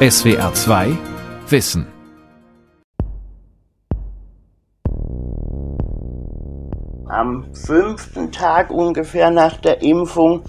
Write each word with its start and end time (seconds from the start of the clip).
SWR 0.00 0.54
2 0.54 0.96
Wissen. 1.48 1.84
Am 7.08 7.52
fünften 7.52 8.30
Tag 8.30 8.70
ungefähr 8.70 9.32
nach 9.32 9.56
der 9.56 9.82
Impfung 9.82 10.42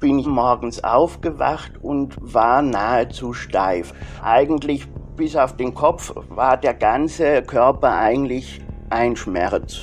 bin 0.00 0.18
ich 0.18 0.26
morgens 0.26 0.82
aufgewacht 0.82 1.70
und 1.80 2.16
war 2.20 2.62
nahezu 2.62 3.32
steif. 3.32 3.94
Eigentlich 4.24 4.88
bis 5.16 5.36
auf 5.36 5.54
den 5.54 5.72
Kopf 5.72 6.12
war 6.28 6.56
der 6.56 6.74
ganze 6.74 7.42
Körper 7.42 7.96
eigentlich 7.96 8.60
ein 8.88 9.14
Schmerz. 9.14 9.82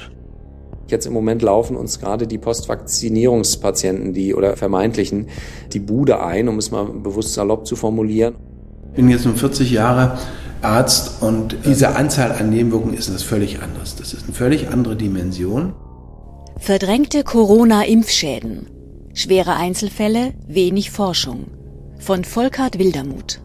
Jetzt 0.88 1.06
im 1.06 1.14
Moment 1.14 1.42
laufen 1.42 1.78
uns 1.78 2.02
gerade 2.02 2.28
die 2.28 2.40
Postvakzinierungspatienten, 2.40 4.12
die 4.12 4.36
oder 4.36 4.58
vermeintlichen, 4.58 5.30
die 5.72 5.80
Bude 5.80 6.22
ein, 6.22 6.50
um 6.50 6.58
es 6.58 6.72
mal 6.72 6.84
bewusst 6.84 7.36
salopp 7.36 7.66
zu 7.66 7.78
formulieren. 7.78 8.36
Ich 8.98 9.04
bin 9.04 9.12
jetzt 9.12 9.26
nun 9.26 9.36
40 9.36 9.70
Jahre 9.70 10.18
Arzt 10.64 11.22
und 11.22 11.56
diese 11.68 11.96
Anzahl 11.96 12.32
an 12.32 12.50
Nebenwirkungen 12.50 12.96
ist 12.96 13.10
etwas 13.10 13.22
völlig 13.22 13.62
anderes. 13.62 13.96
Das 13.96 14.12
ist 14.12 14.24
eine 14.24 14.34
völlig 14.34 14.70
andere 14.70 14.96
Dimension. 14.96 15.74
Verdrängte 16.58 17.24
Corona-Impfschäden. 17.24 18.66
Schwere 19.14 19.54
Einzelfälle, 19.54 20.34
wenig 20.48 20.90
Forschung. 20.90 21.46
Von 22.00 22.24
Volkart 22.24 22.80
Wildermuth. 22.80 23.40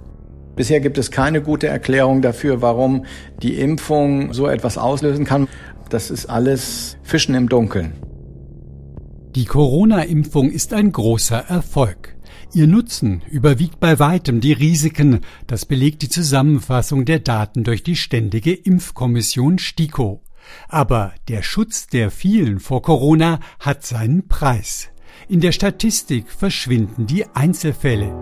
Bisher 0.57 0.81
gibt 0.81 0.97
es 0.97 1.11
keine 1.11 1.43
gute 1.43 1.67
Erklärung 1.67 2.23
dafür, 2.23 2.63
warum 2.63 3.05
die 3.43 3.61
Impfung 3.61 4.33
so 4.33 4.47
etwas 4.47 4.79
auslösen 4.79 5.27
kann. 5.27 5.49
Das 5.91 6.11
ist 6.11 6.31
alles 6.31 6.97
Fischen 7.03 7.35
im 7.35 7.51
Dunkeln. 7.51 7.93
Die 9.35 9.45
Corona-Impfung 9.45 10.51
ist 10.51 10.73
ein 10.73 10.93
großer 10.93 11.45
Erfolg. 11.47 12.17
Ihr 12.55 12.67
Nutzen 12.67 13.23
überwiegt 13.31 13.81
bei 13.81 13.99
weitem 13.99 14.43
die 14.43 14.53
Risiken, 14.53 15.21
das 15.47 15.65
belegt 15.65 16.03
die 16.03 16.11
Zusammenfassung 16.11 17.07
der 17.07 17.19
Daten 17.19 17.65
durch 17.65 17.83
die 17.83 17.97
Ständige 17.97 18.53
Impfkommission 18.53 19.59
STIKO. 19.59 20.23
Aber 20.69 21.15
der 21.29 21.43
Schutz 21.43 21.87
der 21.87 22.11
vielen 22.11 22.61
vor 22.61 22.83
Corona 22.83 23.41
hat 23.59 23.87
seinen 23.87 24.29
Preis. 24.29 24.91
In 25.29 25.41
der 25.41 25.53
Statistik 25.53 26.31
verschwinden 26.31 27.07
die 27.07 27.25
Einzelfälle. 27.35 28.15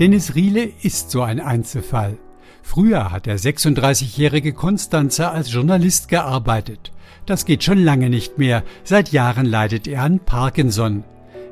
Dennis 0.00 0.34
Riele 0.34 0.68
ist 0.82 1.12
so 1.12 1.22
ein 1.22 1.38
Einzelfall. 1.38 2.18
Früher 2.62 3.12
hat 3.12 3.26
der 3.26 3.38
36-jährige 3.38 4.54
Konstanzer 4.54 5.30
als 5.30 5.52
Journalist 5.52 6.08
gearbeitet. 6.08 6.90
Das 7.26 7.44
geht 7.44 7.62
schon 7.62 7.78
lange 7.78 8.10
nicht 8.10 8.38
mehr. 8.38 8.64
Seit 8.82 9.12
Jahren 9.12 9.46
leidet 9.46 9.86
er 9.86 10.02
an 10.02 10.18
Parkinson. 10.18 11.04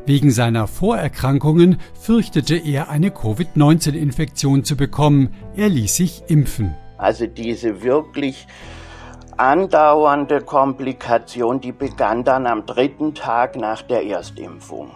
Wegen 0.04 0.32
seiner 0.32 0.66
Vorerkrankungen 0.66 1.78
fürchtete 1.94 2.56
er 2.56 2.88
eine 2.88 3.12
Covid-19-Infektion 3.12 4.64
zu 4.64 4.76
bekommen. 4.76 5.32
Er 5.54 5.68
ließ 5.68 5.94
sich 5.94 6.24
impfen. 6.26 6.74
Also 6.98 7.28
diese 7.28 7.82
wirklich 7.82 8.48
andauernde 9.36 10.40
Komplikation, 10.40 11.60
die 11.60 11.70
begann 11.70 12.24
dann 12.24 12.48
am 12.48 12.66
dritten 12.66 13.14
Tag 13.14 13.54
nach 13.54 13.82
der 13.82 14.04
Erstimpfung. 14.04 14.90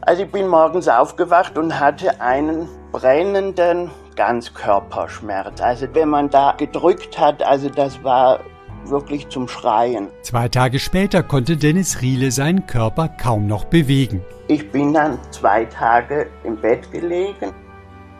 Also 0.00 0.24
ich 0.24 0.32
bin 0.32 0.48
morgens 0.48 0.88
aufgewacht 0.88 1.56
und 1.56 1.78
hatte 1.78 2.20
einen 2.20 2.68
brennenden 2.90 3.90
Ganzkörperschmerz. 4.16 5.60
Also 5.60 5.86
wenn 5.92 6.08
man 6.08 6.30
da 6.30 6.52
gedrückt 6.58 7.16
hat, 7.16 7.44
also 7.44 7.68
das 7.68 8.02
war 8.02 8.40
wirklich 8.84 9.28
zum 9.28 9.48
Schreien. 9.48 10.08
Zwei 10.22 10.48
Tage 10.48 10.78
später 10.78 11.22
konnte 11.22 11.56
Dennis 11.56 12.00
Riele 12.02 12.30
seinen 12.30 12.66
Körper 12.66 13.08
kaum 13.08 13.46
noch 13.46 13.64
bewegen. 13.64 14.22
Ich 14.48 14.70
bin 14.70 14.92
dann 14.92 15.18
zwei 15.30 15.64
Tage 15.64 16.26
im 16.44 16.56
Bett 16.56 16.90
gelegen. 16.90 17.52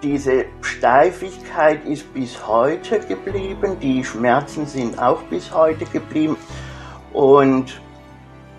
Diese 0.02 0.46
Steifigkeit 0.62 1.84
ist 1.84 2.12
bis 2.14 2.46
heute 2.46 3.00
geblieben. 3.00 3.76
Die 3.80 4.04
Schmerzen 4.04 4.66
sind 4.66 4.98
auch 4.98 5.22
bis 5.24 5.52
heute 5.52 5.84
geblieben. 5.86 6.36
Und 7.12 7.80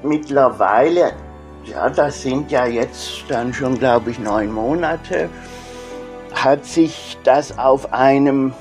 mittlerweile, 0.03 1.13
ja, 1.65 1.89
das 1.89 2.21
sind 2.21 2.51
ja 2.51 2.65
jetzt 2.65 3.23
dann 3.27 3.53
schon, 3.53 3.79
glaube 3.79 4.11
ich, 4.11 4.19
neun 4.19 4.51
Monate, 4.51 5.29
hat 6.33 6.65
sich 6.65 7.17
das 7.23 7.57
auf 7.57 7.93
einem 7.93 8.53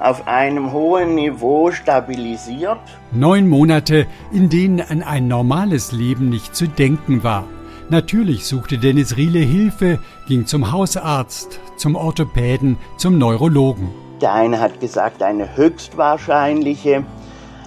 auf 0.00 0.26
einem 0.26 0.72
hohen 0.72 1.14
Niveau 1.14 1.70
stabilisiert. 1.70 2.80
Neun 3.12 3.48
Monate, 3.48 4.06
in 4.32 4.48
denen 4.48 4.80
an 4.80 5.02
ein 5.02 5.28
normales 5.28 5.92
Leben 5.92 6.30
nicht 6.30 6.56
zu 6.56 6.66
denken 6.66 7.22
war. 7.22 7.44
Natürlich 7.90 8.46
suchte 8.46 8.78
Dennis 8.78 9.16
Riele 9.16 9.40
Hilfe, 9.40 9.98
ging 10.26 10.46
zum 10.46 10.72
Hausarzt, 10.72 11.60
zum 11.76 11.96
Orthopäden, 11.96 12.78
zum 12.96 13.18
Neurologen. 13.18 13.90
Der 14.22 14.32
eine 14.32 14.60
hat 14.60 14.80
gesagt, 14.80 15.22
eine 15.22 15.56
höchstwahrscheinliche 15.56 17.04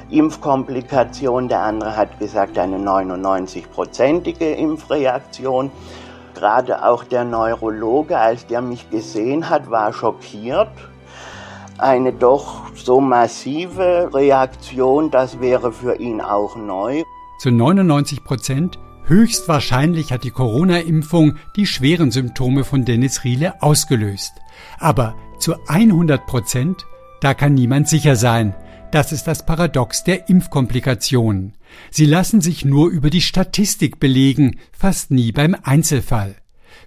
Impfkomplikation, 0.09 1.49
der 1.49 1.61
andere 1.61 1.97
hat 1.97 2.19
gesagt, 2.19 2.57
eine 2.57 2.77
99-prozentige 2.77 4.53
Impfreaktion. 4.53 5.71
Gerade 6.35 6.85
auch 6.85 7.03
der 7.03 7.25
Neurologe, 7.25 8.17
als 8.17 8.47
der 8.47 8.61
mich 8.61 8.89
gesehen 8.89 9.49
hat, 9.49 9.69
war 9.69 9.91
schockiert. 9.91 10.69
Eine 11.77 12.13
doch 12.13 12.71
so 12.75 13.01
massive 13.01 14.09
Reaktion, 14.13 15.09
das 15.11 15.39
wäre 15.39 15.71
für 15.71 15.95
ihn 15.95 16.21
auch 16.21 16.55
neu. 16.55 17.03
Zu 17.39 17.51
99 17.51 18.23
Prozent 18.23 18.79
höchstwahrscheinlich 19.05 20.11
hat 20.11 20.23
die 20.23 20.31
Corona-Impfung 20.31 21.35
die 21.55 21.67
schweren 21.67 22.11
Symptome 22.11 22.63
von 22.63 22.85
Dennis 22.85 23.23
Riele 23.23 23.61
ausgelöst. 23.61 24.33
Aber 24.79 25.15
zu 25.39 25.55
100 25.67 26.25
Prozent, 26.25 26.85
da 27.21 27.33
kann 27.33 27.53
niemand 27.53 27.89
sicher 27.89 28.15
sein. 28.15 28.55
Das 28.91 29.11
ist 29.11 29.25
das 29.25 29.45
Paradox 29.45 30.03
der 30.03 30.29
Impfkomplikationen. 30.29 31.55
Sie 31.89 32.05
lassen 32.05 32.41
sich 32.41 32.63
nur 32.63 32.91
über 32.91 33.09
die 33.09 33.21
Statistik 33.21 33.99
belegen, 33.99 34.59
fast 34.71 35.09
nie 35.09 35.31
beim 35.31 35.55
Einzelfall. 35.63 36.35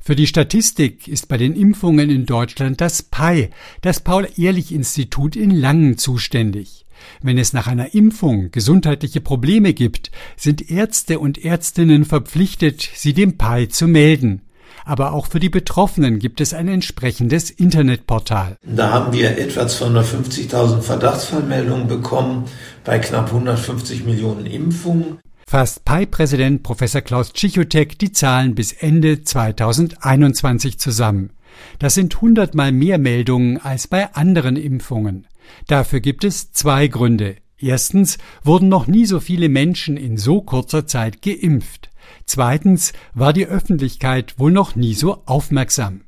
Für 0.06 0.14
die 0.14 0.28
Statistik 0.28 1.08
ist 1.08 1.26
bei 1.26 1.36
den 1.36 1.56
Impfungen 1.56 2.10
in 2.10 2.26
Deutschland 2.26 2.80
das 2.80 3.02
PAI, 3.02 3.50
das 3.80 3.98
Paul-Ehrlich-Institut 3.98 5.34
in 5.34 5.50
Langen 5.50 5.98
zuständig. 5.98 6.86
Wenn 7.22 7.38
es 7.38 7.52
nach 7.52 7.66
einer 7.66 7.92
Impfung 7.92 8.52
gesundheitliche 8.52 9.20
Probleme 9.20 9.74
gibt, 9.74 10.12
sind 10.36 10.70
Ärzte 10.70 11.18
und 11.18 11.44
Ärztinnen 11.44 12.04
verpflichtet, 12.04 12.88
sie 12.94 13.14
dem 13.14 13.36
PAI 13.36 13.66
zu 13.66 13.88
melden 13.88 14.42
aber 14.86 15.12
auch 15.12 15.26
für 15.26 15.40
die 15.40 15.48
Betroffenen 15.48 16.20
gibt 16.20 16.40
es 16.40 16.54
ein 16.54 16.68
entsprechendes 16.68 17.50
Internetportal. 17.50 18.56
Da 18.62 18.92
haben 18.92 19.12
wir 19.12 19.36
etwa 19.36 19.62
250.000 19.62 20.80
Verdachtsfallmeldungen 20.80 21.88
bekommen 21.88 22.44
bei 22.84 23.00
knapp 23.00 23.26
150 23.26 24.04
Millionen 24.04 24.46
Impfungen. 24.46 25.18
Fasst 25.48 25.84
PI-Präsident 25.84 26.64
Professor 26.64 27.02
Klaus 27.02 27.32
Tschichotek 27.32 28.00
die 28.00 28.10
Zahlen 28.10 28.56
bis 28.56 28.72
Ende 28.72 29.22
2021 29.22 30.80
zusammen. 30.80 31.30
Das 31.78 31.94
sind 31.94 32.20
hundertmal 32.20 32.72
mehr 32.72 32.98
Meldungen 32.98 33.58
als 33.58 33.86
bei 33.86 34.12
anderen 34.12 34.56
Impfungen. 34.56 35.28
Dafür 35.68 36.00
gibt 36.00 36.24
es 36.24 36.50
zwei 36.50 36.88
Gründe. 36.88 37.36
Erstens 37.58 38.18
wurden 38.42 38.68
noch 38.68 38.88
nie 38.88 39.06
so 39.06 39.20
viele 39.20 39.48
Menschen 39.48 39.96
in 39.96 40.16
so 40.16 40.42
kurzer 40.42 40.88
Zeit 40.88 41.22
geimpft. 41.22 41.90
Zweitens 42.24 42.92
war 43.14 43.32
die 43.32 43.46
Öffentlichkeit 43.46 44.40
wohl 44.40 44.50
noch 44.50 44.74
nie 44.74 44.94
so 44.94 45.22
aufmerksam. 45.26 46.00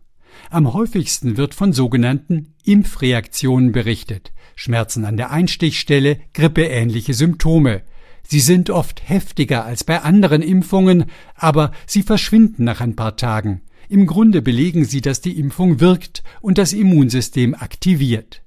Am 0.50 0.72
häufigsten 0.72 1.37
wird 1.37 1.54
von 1.54 1.72
sogenannten 1.72 2.54
Impfreaktionen 2.65 3.71
berichtet. 3.71 4.32
Schmerzen 4.56 5.04
an 5.04 5.16
der 5.16 5.31
Einstichstelle, 5.31 6.19
grippeähnliche 6.34 7.15
Symptome. 7.15 7.82
Sie 8.31 8.41
sind 8.41 8.69
oft 8.69 9.09
heftiger 9.09 9.65
als 9.65 9.84
bei 9.84 10.03
anderen 10.03 10.43
Impfungen, 10.43 11.06
aber 11.34 11.72
sie 11.87 12.03
verschwinden 12.03 12.62
nach 12.62 12.83
ein 12.83 12.94
paar 12.94 13.16
Tagen. 13.16 13.62
Im 13.89 14.05
Grunde 14.05 14.43
belegen 14.43 14.84
sie, 14.84 15.00
dass 15.00 15.22
die 15.22 15.41
Impfung 15.41 15.80
wirkt 15.80 16.22
und 16.42 16.59
das 16.59 16.75
Immunsystem 16.75 17.54
aktiviert. 17.54 18.42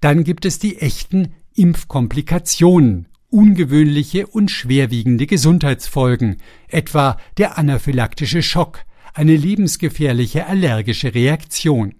Dann 0.00 0.24
gibt 0.24 0.46
es 0.46 0.58
die 0.58 0.78
echten 0.78 1.34
Impfkomplikationen, 1.54 3.08
ungewöhnliche 3.28 4.26
und 4.26 4.50
schwerwiegende 4.50 5.26
Gesundheitsfolgen, 5.26 6.38
etwa 6.66 7.18
der 7.36 7.58
anaphylaktische 7.58 8.40
Schock, 8.40 8.86
eine 9.12 9.36
lebensgefährliche 9.36 10.46
allergische 10.46 11.14
Reaktion. 11.14 11.96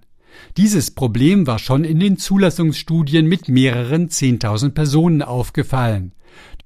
Dieses 0.57 0.93
Problem 0.93 1.47
war 1.47 1.59
schon 1.59 1.85
in 1.85 2.01
den 2.01 2.17
Zulassungsstudien 2.17 3.27
mit 3.27 3.51
mehreren 3.51 4.09
Zehntausend 4.09 4.75
Personen 4.75 5.21
aufgefallen. 5.21 6.13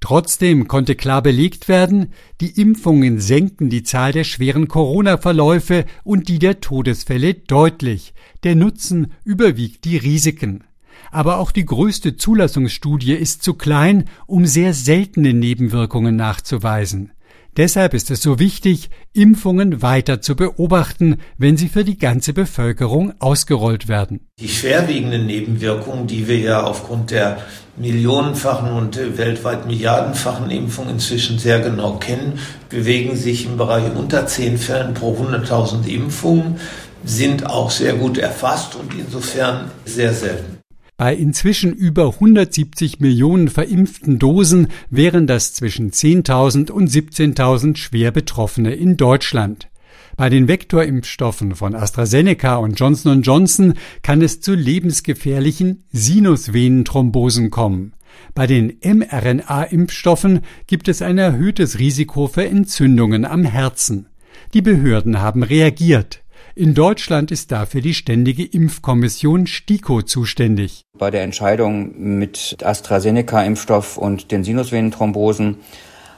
Trotzdem 0.03 0.69
konnte 0.69 0.97
klar 0.97 1.23
belegt 1.23 1.69
werden, 1.69 2.13
die 2.41 2.61
Impfungen 2.61 3.21
senken 3.21 3.71
die 3.71 3.85
Zahl 3.85 4.13
der 4.13 4.25
schweren 4.25 4.69
Corona-Verläufe 4.69 5.87
und 6.05 6.29
die 6.29 6.39
der 6.39 6.61
Todesfälle 6.61 7.33
deutlich. 7.35 8.13
Der 8.43 8.55
Nutzen 8.55 9.13
überwiegt 9.25 9.87
die 9.87 9.97
Risiken 9.97 10.65
aber 11.11 11.39
auch 11.39 11.51
die 11.51 11.67
größte 11.67 12.17
Zulassungsstudie 12.17 13.13
ist 13.13 13.43
zu 13.43 13.55
klein, 13.55 14.05
um 14.27 14.47
sehr 14.47 14.73
seltene 14.73 15.35
Nebenwirkungen 15.35 16.17
nachzuweisen. 16.17 17.13
Deshalb 17.59 17.93
ist 17.93 18.11
es 18.11 18.23
so 18.23 18.39
wichtig, 18.39 18.89
Impfungen 19.13 19.83
weiter 19.83 20.23
zu 20.23 20.37
beobachten, 20.37 21.19
wenn 21.37 21.59
sie 21.59 21.69
für 21.69 21.85
die 21.85 21.99
ganze 21.99 22.33
Bevölkerung 22.33 23.13
ausgerollt 23.19 23.89
werden. 23.89 24.27
Die 24.41 24.49
schwerwiegenden 24.49 25.27
Nebenwirkungen, 25.27 26.07
die 26.07 26.29
wir 26.29 26.39
ja 26.39 26.63
aufgrund 26.63 27.11
der 27.11 27.43
millionenfachen 27.77 28.73
und 28.73 29.19
weltweit 29.19 29.67
milliardenfachen 29.67 30.51
Impfung 30.51 30.89
inzwischen 30.89 31.39
sehr 31.39 31.61
genau 31.61 31.97
kennen, 31.97 32.39
bewegen 32.71 33.17
sich 33.17 33.45
im 33.45 33.59
Bereich 33.59 33.85
unter 33.95 34.27
zehn 34.27 34.57
Fällen 34.57 34.95
pro 34.95 35.15
100.000 35.15 35.87
Impfungen, 35.87 36.59
sind 37.05 37.45
auch 37.45 37.71
sehr 37.71 37.95
gut 37.95 38.17
erfasst 38.17 38.77
und 38.77 38.95
insofern 38.95 39.71
sehr 39.85 40.15
selten. 40.15 40.62
Bei 41.03 41.17
inzwischen 41.17 41.73
über 41.73 42.11
170 42.11 43.01
Millionen 43.01 43.49
verimpften 43.49 44.21
Dosen 44.21 44.69
wären 44.89 45.27
das 45.27 45.53
zwischen 45.53 45.91
10.000 45.91 46.71
und 46.71 46.89
17.000 46.89 47.77
schwer 47.77 48.13
Betroffene 48.13 48.73
in 48.75 48.97
Deutschland. 48.97 49.69
Bei 50.17 50.31
den 50.31 50.47
Vektorimpfstoffen 50.47 51.57
von 51.57 51.75
AstraZeneca 51.75 52.55
und 52.55 52.79
Johnson 52.79 53.23
Johnson 53.23 53.75
kann 54.03 54.23
es 54.23 54.41
zu 54.41 54.55
lebensgefährlichen 54.55 55.83
Sinusvenenthrombosen 55.91 57.51
kommen. 57.51 57.95
Bei 58.37 58.47
den 58.47 58.79
mRNA-Impfstoffen 58.81 60.43
gibt 60.69 60.87
es 60.87 61.03
ein 61.03 61.19
erhöhtes 61.19 61.81
Risiko 61.81 62.29
für 62.29 62.47
Entzündungen 62.47 63.25
am 63.25 63.43
Herzen. 63.43 64.07
Die 64.55 64.63
Behörden 64.63 65.21
haben 65.21 65.43
reagiert. 65.43 66.22
In 66.55 66.75
Deutschland 66.75 67.31
ist 67.31 67.51
dafür 67.51 67.81
die 67.81 67.95
Ständige 67.95 68.45
Impfkommission 68.45 69.47
STIKO 69.47 70.03
zuständig. 70.03 70.83
Bei 70.99 71.11
der 71.11 71.23
Entscheidung 71.23 72.19
mit 72.19 72.59
AstraZeneca-Impfstoff 72.63 73.97
und 73.97 74.31
den 74.31 74.45
Sinusvenenthrombosen 74.45 75.57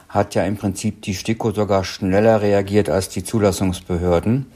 hat 0.08 0.34
ja 0.34 0.42
im 0.44 0.56
Prinzip 0.56 1.02
die 1.02 1.14
STIKO 1.14 1.52
sogar 1.52 1.84
schneller 1.84 2.42
reagiert 2.42 2.90
als 2.90 3.10
die 3.10 3.22
Zulassungsbehörden, 3.22 4.46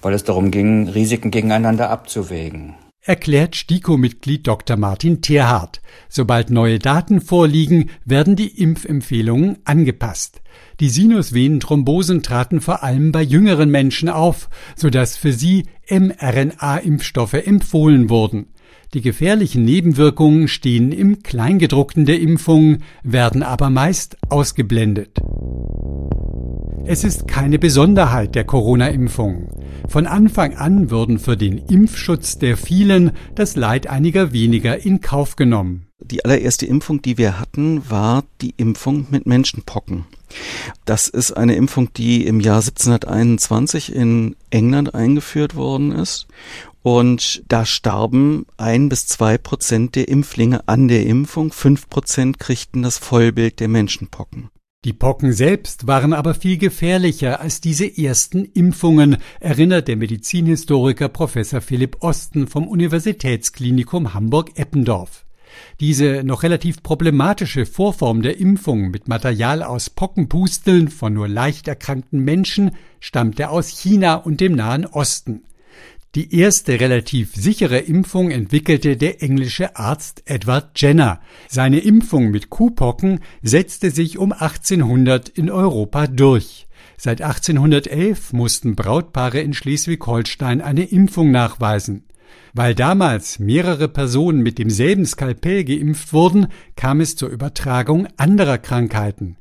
weil 0.00 0.14
es 0.14 0.24
darum 0.24 0.50
ging, 0.50 0.88
Risiken 0.88 1.30
gegeneinander 1.30 1.90
abzuwägen. 1.90 2.74
Erklärt 3.06 3.54
STIKO-Mitglied 3.54 4.48
Dr. 4.48 4.76
Martin 4.76 5.22
Tierhardt. 5.22 5.80
Sobald 6.08 6.50
neue 6.50 6.80
Daten 6.80 7.20
vorliegen, 7.20 7.90
werden 8.04 8.34
die 8.34 8.60
Impfempfehlungen 8.60 9.58
angepasst. 9.62 10.42
Die 10.80 10.88
Sinusvenenthrombosen 10.88 12.24
traten 12.24 12.60
vor 12.60 12.82
allem 12.82 13.12
bei 13.12 13.22
jüngeren 13.22 13.70
Menschen 13.70 14.08
auf, 14.08 14.48
sodass 14.74 15.16
für 15.16 15.32
sie 15.32 15.66
mRNA-Impfstoffe 15.88 17.34
empfohlen 17.34 18.10
wurden. 18.10 18.48
Die 18.94 19.00
gefährlichen 19.00 19.64
Nebenwirkungen 19.64 20.48
stehen 20.48 20.92
im 20.92 21.22
Kleingedruckten 21.22 22.06
der 22.06 22.20
Impfung, 22.20 22.78
werden 23.02 23.42
aber 23.42 23.70
meist 23.70 24.16
ausgeblendet. 24.28 25.18
Es 26.84 27.02
ist 27.02 27.26
keine 27.26 27.58
Besonderheit 27.58 28.36
der 28.36 28.44
Corona-Impfung. 28.44 29.48
Von 29.88 30.06
Anfang 30.06 30.54
an 30.54 30.90
wurden 30.90 31.18
für 31.18 31.36
den 31.36 31.58
Impfschutz 31.58 32.38
der 32.38 32.56
vielen 32.56 33.10
das 33.34 33.56
Leid 33.56 33.88
einiger 33.88 34.32
weniger 34.32 34.84
in 34.84 35.00
Kauf 35.00 35.34
genommen. 35.34 35.88
Die 36.00 36.24
allererste 36.24 36.66
Impfung, 36.66 37.02
die 37.02 37.18
wir 37.18 37.40
hatten, 37.40 37.90
war 37.90 38.24
die 38.40 38.54
Impfung 38.56 39.06
mit 39.10 39.26
Menschenpocken. 39.26 40.04
Das 40.84 41.08
ist 41.08 41.32
eine 41.32 41.56
Impfung, 41.56 41.92
die 41.94 42.26
im 42.26 42.40
Jahr 42.40 42.58
1721 42.58 43.94
in 43.94 44.36
England 44.50 44.94
eingeführt 44.94 45.56
worden 45.56 45.92
ist. 45.92 46.26
Und 46.86 47.42
da 47.48 47.66
starben 47.66 48.46
ein 48.58 48.88
bis 48.88 49.08
zwei 49.08 49.38
Prozent 49.38 49.96
der 49.96 50.06
Impflinge 50.06 50.68
an 50.68 50.86
der 50.86 51.04
Impfung. 51.04 51.52
Fünf 51.52 51.90
Prozent 51.90 52.38
kriegten 52.38 52.84
das 52.84 52.96
Vollbild 52.96 53.58
der 53.58 53.66
Menschenpocken. 53.66 54.50
Die 54.84 54.92
Pocken 54.92 55.32
selbst 55.32 55.88
waren 55.88 56.12
aber 56.12 56.32
viel 56.34 56.58
gefährlicher 56.58 57.40
als 57.40 57.60
diese 57.60 57.86
ersten 57.98 58.44
Impfungen, 58.44 59.16
erinnert 59.40 59.88
der 59.88 59.96
Medizinhistoriker 59.96 61.08
Professor 61.08 61.60
Philipp 61.60 62.04
Osten 62.04 62.46
vom 62.46 62.68
Universitätsklinikum 62.68 64.14
Hamburg-Eppendorf. 64.14 65.26
Diese 65.80 66.22
noch 66.22 66.44
relativ 66.44 66.84
problematische 66.84 67.66
Vorform 67.66 68.22
der 68.22 68.38
Impfung 68.38 68.92
mit 68.92 69.08
Material 69.08 69.64
aus 69.64 69.90
Pockenpusteln 69.90 70.86
von 70.86 71.14
nur 71.14 71.26
leicht 71.26 71.66
erkrankten 71.66 72.20
Menschen 72.20 72.76
stammte 73.00 73.50
aus 73.50 73.70
China 73.70 74.14
und 74.14 74.40
dem 74.40 74.52
Nahen 74.52 74.86
Osten. 74.86 75.42
Die 76.16 76.34
erste 76.34 76.80
relativ 76.80 77.34
sichere 77.34 77.76
Impfung 77.76 78.30
entwickelte 78.30 78.96
der 78.96 79.22
englische 79.22 79.76
Arzt 79.76 80.22
Edward 80.24 80.70
Jenner. 80.74 81.20
Seine 81.46 81.80
Impfung 81.80 82.30
mit 82.30 82.48
Kuhpocken 82.48 83.20
setzte 83.42 83.90
sich 83.90 84.16
um 84.16 84.32
1800 84.32 85.28
in 85.28 85.50
Europa 85.50 86.06
durch. 86.06 86.68
Seit 86.96 87.20
1811 87.20 88.32
mussten 88.32 88.76
Brautpaare 88.76 89.40
in 89.40 89.52
Schleswig-Holstein 89.52 90.62
eine 90.62 90.84
Impfung 90.84 91.32
nachweisen. 91.32 92.04
Weil 92.54 92.74
damals 92.74 93.38
mehrere 93.38 93.86
Personen 93.86 94.42
mit 94.42 94.56
demselben 94.56 95.04
Skalpell 95.04 95.64
geimpft 95.64 96.14
wurden, 96.14 96.46
kam 96.76 97.00
es 97.02 97.16
zur 97.16 97.28
Übertragung 97.28 98.08
anderer 98.16 98.56
Krankheiten. 98.56 99.36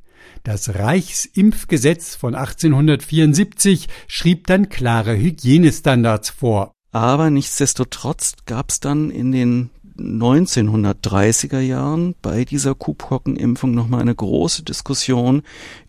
Das 0.45 0.75
Reichsimpfgesetz 0.75 2.13
von 2.13 2.35
1874 2.35 3.87
schrieb 4.07 4.45
dann 4.45 4.69
klare 4.69 5.17
Hygienestandards 5.17 6.29
vor. 6.29 6.71
Aber 6.91 7.31
nichtsdestotrotz 7.31 8.35
gab 8.45 8.69
es 8.69 8.79
dann 8.79 9.09
in 9.09 9.31
den 9.31 9.71
1930er 9.97 11.61
Jahren 11.61 12.13
bei 12.21 12.45
dieser 12.45 12.75
Kuhpockenimpfung 12.75 13.73
nochmal 13.73 14.01
eine 14.01 14.13
große 14.13 14.61
Diskussion 14.61 15.41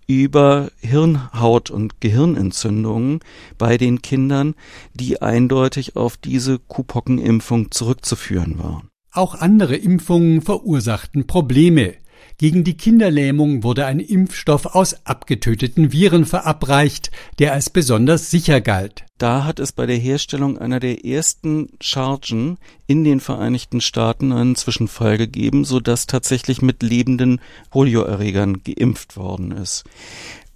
über 0.06 0.70
Hirnhaut- 0.80 1.70
und 1.70 2.00
Gehirnentzündungen 2.00 3.20
bei 3.58 3.76
den 3.76 4.00
Kindern, 4.00 4.54
die 4.94 5.20
eindeutig 5.20 5.96
auf 5.96 6.16
diese 6.16 6.58
Kuhpockenimpfung 6.60 7.72
zurückzuführen 7.72 8.58
waren. 8.58 8.88
Auch 9.12 9.34
andere 9.34 9.76
Impfungen 9.76 10.40
verursachten 10.40 11.26
Probleme. 11.26 11.96
Gegen 12.38 12.64
die 12.64 12.76
Kinderlähmung 12.76 13.62
wurde 13.62 13.86
ein 13.86 14.00
Impfstoff 14.00 14.66
aus 14.66 15.06
abgetöteten 15.06 15.92
Viren 15.92 16.26
verabreicht, 16.26 17.10
der 17.38 17.52
als 17.52 17.70
besonders 17.70 18.30
sicher 18.30 18.60
galt. 18.60 19.04
Da 19.18 19.44
hat 19.44 19.58
es 19.58 19.72
bei 19.72 19.86
der 19.86 19.96
Herstellung 19.96 20.58
einer 20.58 20.78
der 20.78 21.04
ersten 21.04 21.70
Chargen 21.80 22.58
in 22.86 23.04
den 23.04 23.20
Vereinigten 23.20 23.80
Staaten 23.80 24.32
einen 24.32 24.54
Zwischenfall 24.54 25.16
gegeben, 25.16 25.64
so 25.64 25.80
dass 25.80 26.06
tatsächlich 26.06 26.60
mit 26.60 26.82
lebenden 26.82 27.40
Polioerregern 27.70 28.62
geimpft 28.62 29.16
worden 29.16 29.52
ist. 29.52 29.84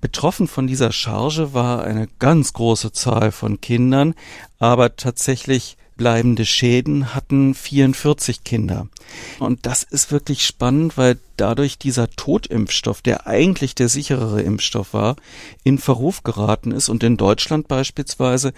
Betroffen 0.00 0.48
von 0.48 0.66
dieser 0.66 0.92
Charge 0.92 1.52
war 1.52 1.84
eine 1.84 2.08
ganz 2.18 2.52
große 2.52 2.92
Zahl 2.92 3.32
von 3.32 3.60
Kindern, 3.60 4.14
aber 4.58 4.96
tatsächlich 4.96 5.76
bleibende 6.00 6.46
Schäden 6.46 7.14
hatten 7.14 7.52
44 7.52 8.42
Kinder. 8.42 8.88
Und 9.38 9.66
das 9.66 9.82
ist 9.82 10.10
wirklich 10.10 10.46
spannend, 10.46 10.96
weil 10.96 11.18
dadurch 11.36 11.76
dieser 11.76 12.08
Totimpfstoff, 12.08 13.02
der 13.02 13.26
eigentlich 13.26 13.74
der 13.74 13.90
sicherere 13.90 14.40
Impfstoff 14.40 14.94
war, 14.94 15.16
in 15.62 15.76
Verruf 15.76 16.22
geraten 16.22 16.72
ist 16.72 16.88
und 16.88 17.02
in 17.02 17.18
Deutschland 17.18 17.68
beispielsweise 17.68 18.54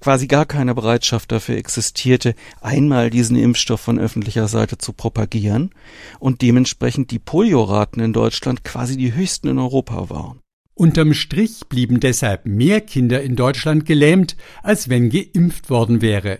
quasi 0.00 0.26
gar 0.26 0.46
keine 0.46 0.74
Bereitschaft 0.74 1.30
dafür 1.32 1.58
existierte, 1.58 2.34
einmal 2.62 3.10
diesen 3.10 3.36
Impfstoff 3.36 3.82
von 3.82 3.98
öffentlicher 3.98 4.48
Seite 4.48 4.78
zu 4.78 4.94
propagieren 4.94 5.72
und 6.18 6.40
dementsprechend 6.40 7.10
die 7.10 7.18
Polioraten 7.18 8.02
in 8.02 8.14
Deutschland 8.14 8.64
quasi 8.64 8.96
die 8.96 9.12
höchsten 9.12 9.48
in 9.48 9.58
Europa 9.58 10.08
waren. 10.08 10.40
Unterm 10.72 11.12
Strich 11.12 11.60
blieben 11.68 12.00
deshalb 12.00 12.46
mehr 12.46 12.80
Kinder 12.80 13.20
in 13.22 13.36
Deutschland 13.36 13.84
gelähmt, 13.84 14.34
als 14.62 14.88
wenn 14.88 15.10
geimpft 15.10 15.68
worden 15.68 16.00
wäre. 16.00 16.38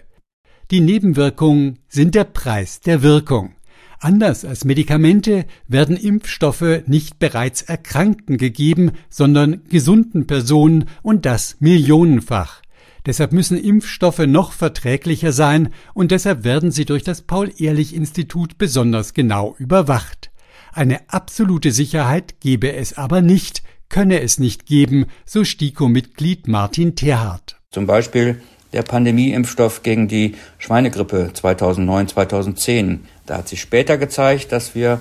Die 0.73 0.81
Nebenwirkungen 0.81 1.79
sind 1.89 2.17
der 2.17 2.25
Preis 2.25 2.81
der 2.81 3.03
Wirkung. 3.03 3.55
Anders 4.01 4.45
als 4.45 4.65
Medikamente 4.65 5.47
werden 5.69 5.97
Impfstoffe 5.97 6.83
nicht 6.87 7.21
bereits 7.21 7.63
Erkrankten 7.63 8.37
gegeben, 8.37 8.91
sondern 9.09 9.63
gesunden 9.69 10.27
Personen 10.27 10.87
und 11.03 11.25
das 11.25 11.57
millionenfach. 11.61 12.63
Deshalb 13.07 13.33
müssen 13.33 13.57
Impfstoffe 13.57 14.27
noch 14.27 14.51
verträglicher 14.51 15.31
sein 15.31 15.69
und 15.95 16.11
deshalb 16.11 16.43
werden 16.43 16.73
sie 16.73 16.85
durch 16.85 17.05
das 17.05 17.23
Paul-Ehrlich-Institut 17.23 18.59
besonders 18.59 19.15
genau 19.15 19.55
überwacht. 19.59 20.33
Eine 20.73 21.09
absolute 21.09 21.71
Sicherheit 21.71 22.41
gebe 22.41 22.73
es 22.73 22.99
aber 22.99 23.23
nicht, 23.23 23.63
könne 23.89 24.21
es 24.21 24.41
nicht 24.41 24.67
geben, 24.67 25.07
so 25.25 25.45
STIKO-Mitglied 25.45 26.49
Martin 26.49 26.97
Terhardt. 26.97 27.61
Zum 27.71 27.87
Beispiel 27.87 28.41
der 28.73 28.83
Pandemieimpfstoff 28.83 29.83
gegen 29.83 30.09
die 30.09 30.35
Schweinegrippe 30.59 31.31
2009, 31.33 32.09
2010. 32.09 33.05
Da 33.27 33.39
hat 33.39 33.49
sich 33.49 33.61
später 33.61 33.99
gezeigt, 33.99 34.53
dass 34.53 34.75
wir 34.75 35.01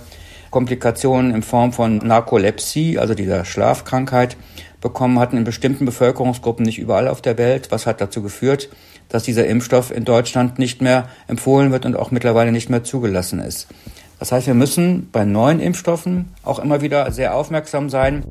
Komplikationen 0.52 1.34
in 1.34 1.44
Form 1.44 1.74
von 1.74 1.98
Narkolepsie, 1.98 2.98
also 2.98 3.14
dieser 3.14 3.44
Schlafkrankheit, 3.46 4.38
bekommen 4.80 5.20
hatten 5.20 5.38
in 5.38 5.44
bestimmten 5.44 5.86
Bevölkerungsgruppen, 5.86 6.66
nicht 6.66 6.80
überall 6.80 7.08
auf 7.08 7.22
der 7.22 7.38
Welt. 7.38 7.72
Was 7.72 7.86
hat 7.86 8.00
dazu 8.00 8.22
geführt, 8.22 8.70
dass 9.10 9.24
dieser 9.24 9.48
Impfstoff 9.48 9.92
in 9.92 10.06
Deutschland 10.06 10.60
nicht 10.60 10.82
mehr 10.82 11.10
empfohlen 11.28 11.72
wird 11.72 11.86
und 11.86 11.96
auch 11.96 12.12
mittlerweile 12.12 12.52
nicht 12.52 12.70
mehr 12.70 12.84
zugelassen 12.84 13.40
ist. 13.40 13.68
Das 14.20 14.32
heißt, 14.32 14.48
wir 14.48 14.54
müssen 14.54 15.10
bei 15.12 15.26
neuen 15.26 15.60
Impfstoffen 15.60 16.34
auch 16.44 16.60
immer 16.60 16.82
wieder 16.82 17.12
sehr 17.12 17.36
aufmerksam 17.36 17.90
sein. 17.90 18.24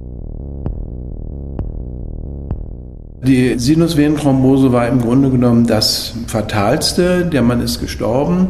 Die 3.27 3.59
Sinusvenenthrombose 3.59 4.71
war 4.71 4.87
im 4.87 5.01
Grunde 5.01 5.31
genommen 5.31 5.67
das 5.67 6.13
Fatalste. 6.27 7.25
Der 7.25 7.41
Mann 7.41 7.63
ist 7.63 7.81
gestorben. 7.81 8.49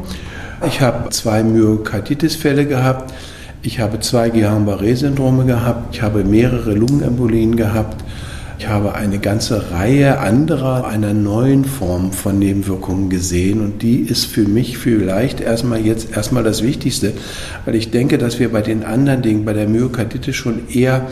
Ich 0.66 0.80
habe 0.80 1.10
zwei 1.10 1.44
Myokarditis-Fälle 1.44 2.66
gehabt. 2.66 3.14
Ich 3.62 3.78
habe 3.78 4.00
zwei 4.00 4.30
Guillain-Barré-Syndrome 4.30 5.44
gehabt. 5.44 5.94
Ich 5.94 6.02
habe 6.02 6.24
mehrere 6.24 6.74
Lungenembolien 6.74 7.54
gehabt. 7.54 8.02
Ich 8.58 8.68
habe 8.68 8.94
eine 8.94 9.20
ganze 9.20 9.70
Reihe 9.70 10.18
anderer 10.18 10.86
einer 10.88 11.14
neuen 11.14 11.64
Form 11.64 12.10
von 12.12 12.40
Nebenwirkungen 12.40 13.10
gesehen 13.10 13.60
und 13.60 13.82
die 13.82 14.00
ist 14.00 14.26
für 14.26 14.44
mich 14.44 14.78
vielleicht 14.78 15.40
erstmal 15.40 15.80
jetzt 15.80 16.16
erstmal 16.16 16.42
das 16.42 16.62
Wichtigste, 16.64 17.12
weil 17.64 17.76
ich 17.76 17.92
denke, 17.92 18.18
dass 18.18 18.40
wir 18.40 18.50
bei 18.50 18.62
den 18.62 18.82
anderen 18.82 19.22
Dingen, 19.22 19.44
bei 19.44 19.52
der 19.52 19.68
Myokarditis 19.68 20.34
schon 20.34 20.68
eher 20.68 21.06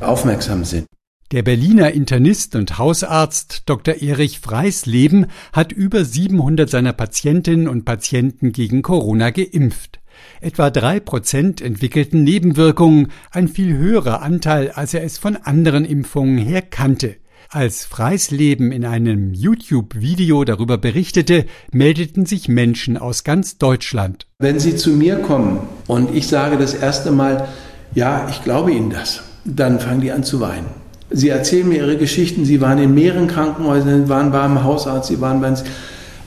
aufmerksam 0.00 0.64
sind. 0.64 0.86
Der 1.32 1.42
Berliner 1.42 1.92
Internist 1.92 2.54
und 2.56 2.76
Hausarzt 2.76 3.62
Dr. 3.64 4.02
Erich 4.02 4.38
Freisleben 4.40 5.28
hat 5.54 5.72
über 5.72 6.04
700 6.04 6.68
seiner 6.68 6.92
Patientinnen 6.92 7.68
und 7.68 7.86
Patienten 7.86 8.52
gegen 8.52 8.82
Corona 8.82 9.30
geimpft. 9.30 10.00
Etwa 10.42 10.68
drei 10.68 11.00
Prozent 11.00 11.62
entwickelten 11.62 12.22
Nebenwirkungen, 12.22 13.12
ein 13.30 13.48
viel 13.48 13.74
höherer 13.74 14.20
Anteil, 14.20 14.72
als 14.72 14.92
er 14.92 15.04
es 15.04 15.16
von 15.16 15.36
anderen 15.36 15.86
Impfungen 15.86 16.36
her 16.36 16.60
kannte. 16.60 17.16
Als 17.48 17.86
Freisleben 17.86 18.70
in 18.70 18.84
einem 18.84 19.32
YouTube-Video 19.32 20.44
darüber 20.44 20.76
berichtete, 20.76 21.46
meldeten 21.72 22.26
sich 22.26 22.48
Menschen 22.48 22.98
aus 22.98 23.24
ganz 23.24 23.56
Deutschland. 23.56 24.26
Wenn 24.38 24.60
Sie 24.60 24.76
zu 24.76 24.90
mir 24.90 25.16
kommen 25.16 25.60
und 25.86 26.14
ich 26.14 26.26
sage 26.26 26.58
das 26.58 26.74
erste 26.74 27.10
Mal, 27.10 27.48
ja, 27.94 28.28
ich 28.28 28.44
glaube 28.44 28.72
Ihnen 28.72 28.90
das, 28.90 29.22
dann 29.46 29.80
fangen 29.80 30.02
die 30.02 30.12
an 30.12 30.24
zu 30.24 30.38
weinen. 30.38 30.81
Sie 31.12 31.28
erzählen 31.28 31.68
mir 31.68 31.78
ihre 31.78 31.96
Geschichten, 31.96 32.44
sie 32.44 32.60
waren 32.60 32.78
in 32.78 32.94
mehreren 32.94 33.26
Krankenhäusern, 33.26 34.04
sie 34.04 34.08
waren 34.08 34.32
beim 34.32 34.64
Hausarzt, 34.64 35.08
sie 35.08 35.20
waren 35.20 35.40
beim 35.40 35.56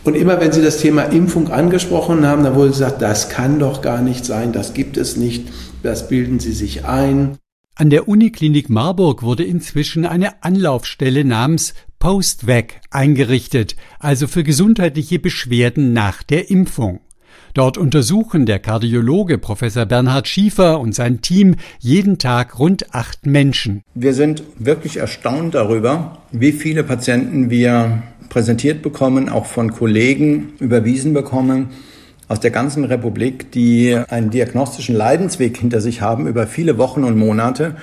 und 0.06 0.15
immer 0.15 0.39
wenn 0.39 0.51
Sie 0.51 0.62
das 0.62 0.77
Thema 0.77 1.01
Impfung 1.01 1.50
angesprochen 1.50 2.27
haben, 2.27 2.44
dann 2.44 2.54
wurde 2.54 2.70
gesagt, 2.70 3.01
das 3.01 3.27
kann 3.27 3.58
doch 3.58 3.82
gar 3.82 4.04
nicht 4.04 4.24
sein, 4.24 4.54
das 4.54 4.75
gibt 4.75 4.98
es 4.98 5.18
nicht, 5.18 5.48
das 5.82 6.08
bilden 6.08 6.39
Sie 6.39 6.51
sich 6.51 6.86
ein. 6.86 7.38
An 7.74 7.89
der 7.89 8.08
Uniklinik 8.08 8.70
Marburg 8.70 9.24
wurde 9.24 9.44
inzwischen 9.44 10.06
eine 10.06 10.44
Anlaufstelle 10.44 11.25
namens 11.25 11.74
Postvac 11.98 12.82
eingerichtet, 12.92 13.75
also 14.00 14.27
für 14.27 14.44
gesundheitliche 14.44 15.18
Beschwerden 15.18 15.92
nach 15.92 16.22
der 16.22 16.51
Impfung. 16.51 17.00
Dort 17.55 17.77
untersuchen 17.77 18.45
der 18.45 18.59
Kardiologe 18.59 19.38
Professor 19.38 19.85
Bernhard 19.85 20.27
Schiefer 20.27 20.77
und 20.81 20.93
sein 20.93 21.21
Team 21.21 21.55
jeden 21.79 22.17
Tag 22.17 22.59
rund 22.59 22.93
acht 22.93 23.25
Menschen. 23.25 23.81
Wir 23.93 24.13
sind 24.13 24.43
wirklich 24.59 24.97
erstaunt 24.97 25.55
darüber, 25.55 26.17
wie 26.33 26.51
viele 26.51 26.83
Patienten 26.83 27.50
wir 27.50 28.03
präsentiert 28.27 28.81
bekommen, 28.81 29.29
auch 29.29 29.45
von 29.45 29.71
Kollegen 29.71 30.51
überwiesen 30.59 31.13
bekommen 31.13 31.69
aus 32.27 32.41
der 32.41 32.51
ganzen 32.51 32.83
Republik, 32.83 33.53
die 33.53 33.97
einen 34.09 34.31
diagnostischen 34.31 34.93
Leidensweg 34.93 35.57
hinter 35.57 35.79
sich 35.79 36.01
haben 36.01 36.27
über 36.27 36.47
viele 36.47 36.77
Wochen 36.77 37.05
und 37.05 37.17
Monate 37.17 37.77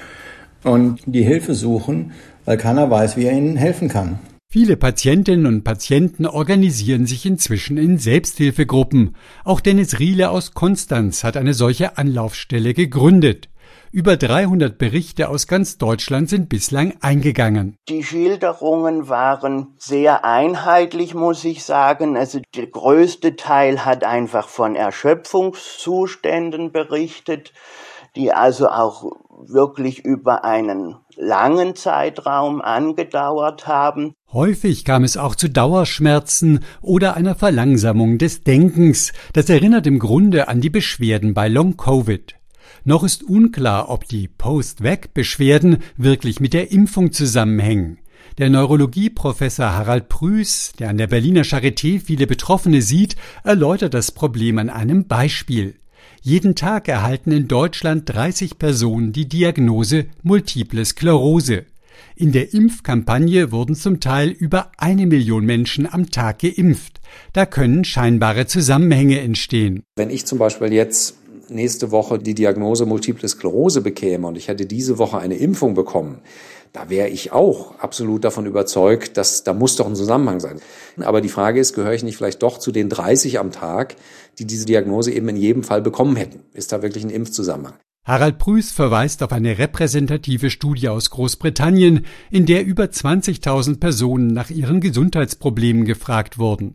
und 0.64 1.00
die 1.07 1.23
Hilfe 1.23 1.55
suchen, 1.55 2.12
weil 2.45 2.59
keiner 2.59 2.91
weiß, 2.91 3.17
wie 3.17 3.25
er 3.25 3.33
ihnen 3.33 3.57
helfen 3.57 3.88
kann. 3.88 4.19
Viele 4.55 4.77
Patientinnen 4.77 5.47
und 5.47 5.65
Patienten 5.65 6.27
organisieren 6.27 7.07
sich 7.07 7.25
inzwischen 7.25 7.79
in 7.79 7.97
Selbsthilfegruppen. 7.97 9.17
Auch 9.47 9.61
Dennis 9.61 9.99
Riele 9.99 10.29
aus 10.29 10.53
Konstanz 10.53 11.25
hat 11.25 11.39
eine 11.39 11.55
solche 11.55 11.97
Anlaufstelle 11.97 12.75
gegründet. 12.75 13.49
Über 13.93 14.19
300 14.19 14.77
Berichte 14.77 15.31
aus 15.31 15.47
ganz 15.47 15.79
Deutschland 15.79 16.29
sind 16.29 16.51
bislang 16.51 16.93
eingegangen. 17.01 17.79
Die 17.89 18.05
Schilderungen 18.05 19.09
waren 19.09 19.69
sehr 19.79 20.27
einheitlich, 20.27 21.15
muss 21.15 21.43
ich 21.45 21.65
sagen. 21.65 22.15
Also 22.19 22.43
der 22.55 22.67
größte 22.67 23.37
Teil 23.37 23.87
hat 23.87 24.05
einfach 24.05 24.49
von 24.49 24.77
Erschöpfungszuständen 24.77 26.73
berichtet, 26.73 27.55
die 28.17 28.35
also 28.35 28.69
auch 28.69 29.13
wirklich 29.49 30.05
über 30.05 30.45
einen 30.45 30.97
langen 31.17 31.75
Zeitraum 31.75 32.61
angedauert 32.61 33.67
haben. 33.67 34.15
Häufig 34.33 34.85
kam 34.85 35.05
es 35.05 35.17
auch 35.17 35.35
zu 35.35 35.49
Dauerschmerzen 35.49 36.61
oder 36.81 37.17
einer 37.17 37.35
Verlangsamung 37.35 38.19
des 38.19 38.43
Denkens. 38.43 39.13
Das 39.33 39.49
erinnert 39.49 39.87
im 39.87 39.99
Grunde 39.99 40.49
an 40.49 40.61
die 40.61 40.71
Beschwerden 40.71 41.35
bei 41.35 41.49
Long-Covid. 41.49 42.37
Noch 42.85 43.05
ist 43.05 43.23
unklar, 43.23 43.91
ob 43.91 44.07
die 44.07 44.27
Post-Vac-Beschwerden 44.27 45.79
wirklich 45.97 46.41
mit 46.41 46.53
der 46.53 46.73
Impfung 46.73 47.13
zusammenhängen. 47.13 47.99
Der 48.39 48.49
Neurologieprofessor 48.49 49.75
Harald 49.75 50.09
Prüß, 50.09 50.73
der 50.79 50.89
an 50.89 50.97
der 50.97 51.07
Berliner 51.07 51.43
Charité 51.43 52.01
viele 52.01 52.27
Betroffene 52.27 52.81
sieht, 52.81 53.17
erläutert 53.45 53.95
das 53.95 54.11
Problem 54.11 54.59
an 54.59 54.71
einem 54.71 55.07
Beispiel. 55.07 55.77
Jeden 56.25 56.55
Tag 56.55 56.87
erhalten 56.87 57.33
in 57.33 57.49
Deutschland 57.49 58.05
30 58.07 58.57
Personen 58.57 59.12
die 59.12 59.29
Diagnose 59.29 60.07
Multiple 60.23 60.85
Sklerose. 60.85 61.64
In 62.14 62.31
der 62.31 62.55
Impfkampagne 62.55 63.50
wurden 63.50 63.75
zum 63.75 63.99
Teil 63.99 64.29
über 64.29 64.71
eine 64.79 65.07
Million 65.07 65.45
Menschen 65.45 65.93
am 65.93 66.11
Tag 66.11 66.38
geimpft. 66.38 67.00
Da 67.33 67.45
können 67.45 67.85
scheinbare 67.85 68.47
Zusammenhänge 68.47 69.19
entstehen. 69.19 69.83
Wenn 69.97 70.11
ich 70.11 70.25
zum 70.25 70.38
Beispiel 70.38 70.73
jetzt 70.73 71.17
nächste 71.49 71.91
Woche 71.91 72.21
die 72.21 72.35
Diagnose 72.35 72.87
Multiple 72.87 73.29
Sklerose 73.29 73.81
bekäme 73.81 74.29
und 74.29 74.38
ich 74.38 74.47
hätte 74.47 74.64
diese 74.67 74.99
Woche 74.99 75.19
eine 75.19 75.35
Impfung 75.35 75.75
bekommen, 75.75 76.21
da 76.73 76.88
wäre 76.88 77.09
ich 77.09 77.33
auch 77.33 77.79
absolut 77.79 78.25
davon 78.25 78.47
überzeugt, 78.47 79.17
dass 79.17 79.45
da 79.45 79.52
muss 79.52 79.76
doch 79.76 79.87
ein 79.87 79.95
Zusammenhang 79.95 80.41
sein. 80.41 80.61
Aber 81.00 81.21
die 81.21 81.29
Frage 81.29 81.61
ist, 81.61 81.75
gehöre 81.75 81.93
ich 81.93 82.02
nicht 82.02 82.17
vielleicht 82.17 82.43
doch 82.43 82.59
zu 82.59 82.73
den 82.73 82.88
30 82.88 83.38
am 83.38 83.50
Tag, 83.50 83.97
die 84.38 84.47
diese 84.47 84.64
Diagnose 84.64 85.12
eben 85.12 85.29
in 85.29 85.37
jedem 85.37 85.64
Fall 85.64 85.83
bekommen 85.83 86.17
hätten? 86.17 86.45
Ist 86.55 86.73
da 86.73 86.83
wirklich 86.83 87.05
ein 87.05 87.11
Impfzusammenhang? 87.11 87.75
Harald 88.05 88.38
Prüß 88.38 88.73
verweist 88.73 89.23
auf 89.23 89.31
eine 89.33 89.59
repräsentative 89.59 90.50
Studie 90.50 90.88
aus 90.88 91.11
Großbritannien, 91.11 92.05
in 92.31 92.47
der 92.47 92.64
über 92.64 92.85
20.000 92.85 93.79
Personen 93.79 94.29
nach 94.29 94.50
ihren 94.50 94.81
Gesundheitsproblemen 94.81 95.85
gefragt 95.85 96.37
wurden. 96.37 96.75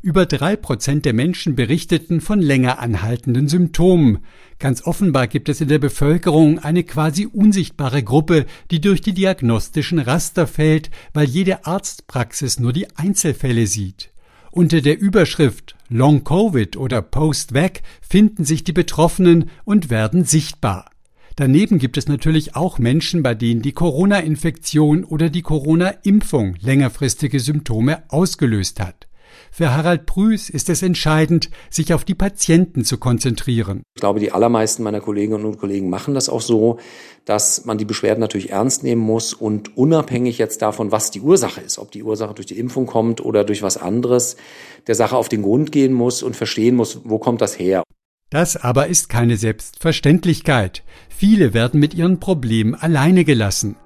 Über 0.00 0.26
drei 0.26 0.54
Prozent 0.54 1.04
der 1.04 1.12
Menschen 1.12 1.56
berichteten 1.56 2.20
von 2.20 2.40
länger 2.40 2.78
anhaltenden 2.78 3.48
Symptomen. 3.48 4.18
Ganz 4.60 4.86
offenbar 4.86 5.26
gibt 5.26 5.48
es 5.48 5.60
in 5.60 5.68
der 5.68 5.80
Bevölkerung 5.80 6.60
eine 6.60 6.84
quasi 6.84 7.26
unsichtbare 7.26 8.04
Gruppe, 8.04 8.46
die 8.70 8.80
durch 8.80 9.00
die 9.00 9.12
diagnostischen 9.12 9.98
Raster 9.98 10.46
fällt, 10.46 10.90
weil 11.14 11.28
jede 11.28 11.66
Arztpraxis 11.66 12.60
nur 12.60 12.72
die 12.72 12.86
Einzelfälle 12.96 13.66
sieht. 13.66 14.10
Unter 14.52 14.80
der 14.80 15.00
Überschrift 15.00 15.74
Long 15.88 16.22
Covid 16.22 16.76
oder 16.76 17.02
Post 17.02 17.52
Vac 17.52 17.82
finden 18.00 18.44
sich 18.44 18.62
die 18.62 18.72
Betroffenen 18.72 19.50
und 19.64 19.90
werden 19.90 20.24
sichtbar. 20.24 20.90
Daneben 21.34 21.78
gibt 21.78 21.96
es 21.96 22.08
natürlich 22.08 22.54
auch 22.56 22.78
Menschen, 22.78 23.22
bei 23.22 23.34
denen 23.34 23.62
die 23.62 23.72
Corona-Infektion 23.72 25.04
oder 25.04 25.28
die 25.28 25.42
Corona-Impfung 25.42 26.56
längerfristige 26.60 27.40
Symptome 27.40 28.02
ausgelöst 28.08 28.80
hat. 28.80 29.07
Für 29.50 29.74
Harald 29.74 30.06
Prüß 30.06 30.50
ist 30.50 30.68
es 30.68 30.82
entscheidend, 30.82 31.50
sich 31.70 31.94
auf 31.94 32.04
die 32.04 32.14
Patienten 32.14 32.84
zu 32.84 32.98
konzentrieren. 32.98 33.82
Ich 33.94 34.00
glaube, 34.00 34.20
die 34.20 34.32
allermeisten 34.32 34.82
meiner 34.82 35.00
Kolleginnen 35.00 35.44
und 35.44 35.58
Kollegen 35.58 35.90
machen 35.90 36.14
das 36.14 36.28
auch 36.28 36.40
so, 36.40 36.78
dass 37.24 37.64
man 37.64 37.78
die 37.78 37.84
Beschwerden 37.84 38.20
natürlich 38.20 38.50
ernst 38.50 38.84
nehmen 38.84 39.02
muss 39.02 39.34
und 39.34 39.76
unabhängig 39.76 40.38
jetzt 40.38 40.62
davon, 40.62 40.92
was 40.92 41.10
die 41.10 41.20
Ursache 41.20 41.60
ist, 41.60 41.78
ob 41.78 41.90
die 41.90 42.02
Ursache 42.02 42.34
durch 42.34 42.46
die 42.46 42.58
Impfung 42.58 42.86
kommt 42.86 43.20
oder 43.20 43.44
durch 43.44 43.62
was 43.62 43.76
anderes, 43.76 44.36
der 44.86 44.94
Sache 44.94 45.16
auf 45.16 45.28
den 45.28 45.42
Grund 45.42 45.72
gehen 45.72 45.92
muss 45.92 46.22
und 46.22 46.36
verstehen 46.36 46.76
muss, 46.76 47.00
wo 47.04 47.18
kommt 47.18 47.40
das 47.40 47.58
her. 47.58 47.82
Das 48.30 48.56
aber 48.56 48.88
ist 48.88 49.08
keine 49.08 49.36
Selbstverständlichkeit. 49.36 50.84
Viele 51.08 51.54
werden 51.54 51.80
mit 51.80 51.94
ihren 51.94 52.20
Problemen 52.20 52.74
alleine 52.74 53.24
gelassen. 53.24 53.76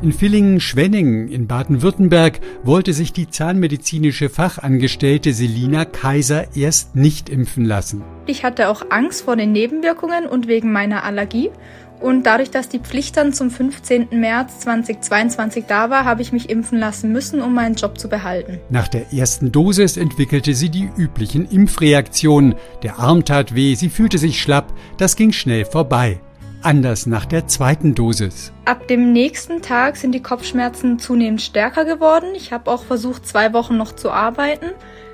In 0.00 0.12
Villingen-Schwenningen 0.12 1.26
in 1.26 1.48
Baden-Württemberg 1.48 2.38
wollte 2.62 2.92
sich 2.92 3.12
die 3.12 3.28
zahnmedizinische 3.28 4.28
Fachangestellte 4.28 5.32
Selina 5.32 5.84
Kaiser 5.84 6.56
erst 6.56 6.94
nicht 6.94 7.28
impfen 7.28 7.64
lassen. 7.64 8.04
Ich 8.26 8.44
hatte 8.44 8.68
auch 8.68 8.82
Angst 8.90 9.22
vor 9.22 9.34
den 9.34 9.50
Nebenwirkungen 9.50 10.26
und 10.26 10.46
wegen 10.46 10.70
meiner 10.70 11.02
Allergie. 11.02 11.50
Und 11.98 12.26
dadurch, 12.26 12.52
dass 12.52 12.68
die 12.68 12.78
Pflicht 12.78 13.16
dann 13.16 13.32
zum 13.32 13.50
15. 13.50 14.10
März 14.12 14.60
2022 14.60 15.64
da 15.66 15.90
war, 15.90 16.04
habe 16.04 16.22
ich 16.22 16.30
mich 16.32 16.48
impfen 16.48 16.78
lassen 16.78 17.10
müssen, 17.10 17.42
um 17.42 17.52
meinen 17.52 17.74
Job 17.74 17.98
zu 17.98 18.08
behalten. 18.08 18.60
Nach 18.70 18.86
der 18.86 19.12
ersten 19.12 19.50
Dosis 19.50 19.96
entwickelte 19.96 20.54
sie 20.54 20.68
die 20.68 20.88
üblichen 20.96 21.44
Impfreaktionen. 21.50 22.54
Der 22.84 23.00
Arm 23.00 23.24
tat 23.24 23.56
weh, 23.56 23.74
sie 23.74 23.88
fühlte 23.88 24.18
sich 24.18 24.40
schlapp, 24.40 24.72
das 24.96 25.16
ging 25.16 25.32
schnell 25.32 25.64
vorbei 25.64 26.20
anders 26.62 27.06
nach 27.06 27.24
der 27.24 27.46
zweiten 27.46 27.94
Dosis. 27.94 28.52
Ab 28.64 28.88
dem 28.88 29.12
nächsten 29.12 29.62
Tag 29.62 29.96
sind 29.96 30.12
die 30.12 30.22
Kopfschmerzen 30.22 30.98
zunehmend 30.98 31.42
stärker 31.42 31.84
geworden. 31.84 32.28
Ich 32.34 32.52
habe 32.52 32.70
auch 32.70 32.84
versucht, 32.84 33.26
zwei 33.26 33.52
Wochen 33.52 33.76
noch 33.76 33.92
zu 33.92 34.10
arbeiten, 34.10 34.66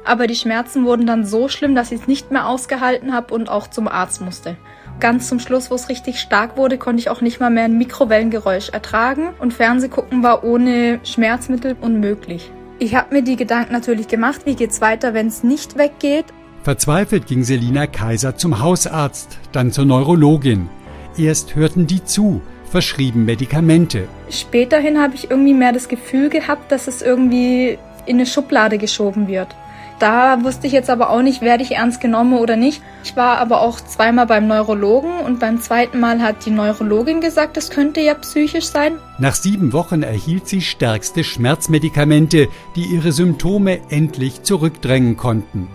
aber 0.05 0.27
die 0.27 0.35
Schmerzen 0.35 0.85
wurden 0.85 1.07
dann 1.07 1.25
so 1.25 1.49
schlimm, 1.49 1.75
dass 1.75 1.93
ich 1.93 2.03
es 2.03 2.09
nicht 2.09 2.31
mehr 2.31 2.49
ausgehalten 2.49 3.13
habe 3.13 3.35
und 3.35 3.49
auch 3.49 3.69
zum 3.69 3.89
Arzt 3.89 4.21
musste. 4.21 4.57
Ganz 5.01 5.29
zum 5.29 5.41
Schluss, 5.41 5.71
wo 5.71 5.75
es 5.75 5.89
richtig 5.89 6.21
stark 6.21 6.57
wurde, 6.57 6.79
konnte 6.79 7.01
ich 7.01 7.11
auch 7.11 7.21
nicht 7.21 7.41
mal 7.41 7.51
mehr 7.51 7.65
ein 7.65 7.79
Mikrowellengeräusch 7.79 8.69
ertragen 8.71 9.35
und 9.41 9.53
Fernsehgucken 9.53 10.23
war 10.23 10.45
ohne 10.45 11.01
Schmerzmittel 11.03 11.77
unmöglich. 11.81 12.51
Ich 12.79 12.95
habe 12.95 13.15
mir 13.15 13.23
die 13.23 13.37
Gedanken 13.37 13.73
natürlich 13.73 14.09
gemacht, 14.09 14.43
wie 14.45 14.55
geht's 14.55 14.81
weiter, 14.81 15.15
wenn 15.15 15.29
es 15.29 15.43
nicht 15.43 15.79
weggeht. 15.79 16.27
Verzweifelt 16.63 17.27
ging 17.27 17.45
Selina 17.45 17.87
Kaiser 17.87 18.37
zum 18.37 18.61
Hausarzt, 18.61 19.39
dann 19.53 19.71
zur 19.71 19.85
Neurologin. 19.85 20.69
Erst 21.17 21.55
hörten 21.55 21.87
die 21.87 22.05
zu, 22.05 22.41
verschrieben 22.71 23.25
Medikamente. 23.25 24.09
Späterhin 24.31 25.01
habe 25.01 25.15
ich 25.15 25.31
irgendwie 25.31 25.55
mehr 25.55 25.73
das 25.73 25.89
Gefühl 25.89 26.29
gehabt, 26.29 26.73
dass 26.73 26.89
es 26.89 27.03
irgendwie 27.03 27.79
in 28.07 28.17
eine 28.17 28.27
Schublade 28.27 28.79
geschoben 28.79 29.29
wird. 29.29 29.55
Da 30.01 30.43
wusste 30.43 30.67
ich 30.67 30.73
jetzt 30.73 30.91
aber 30.91 31.11
auch 31.11 31.23
nicht, 31.23 31.41
werde 31.41 31.63
ich 31.63 31.77
ernst 31.77 32.01
genommen 32.01 32.35
oder 32.35 32.57
nicht. 32.57 32.83
Ich 33.05 33.17
war 33.17 33.39
aber 33.39 33.61
auch 33.61 33.81
zweimal 33.81 34.27
beim 34.27 34.49
Neurologen 34.49 35.21
und 35.21 35.39
beim 35.39 35.61
zweiten 35.61 36.01
Mal 36.01 36.21
hat 36.21 36.45
die 36.47 36.51
Neurologin 36.51 37.21
gesagt, 37.21 37.57
es 37.57 37.71
könnte 37.71 38.01
ja 38.01 38.15
psychisch 38.15 38.67
sein. 38.67 38.95
Nach 39.19 39.35
sieben 39.35 39.73
Wochen 39.73 40.03
erhielt 40.03 40.49
sie 40.49 40.63
stärkste 40.63 41.23
Schmerzmedikamente, 41.23 42.49
die 42.75 42.87
ihre 42.87 43.13
Symptome 43.13 43.79
endlich 43.89 44.43
zurückdrängen 44.43 45.17
konnten. 45.17 45.69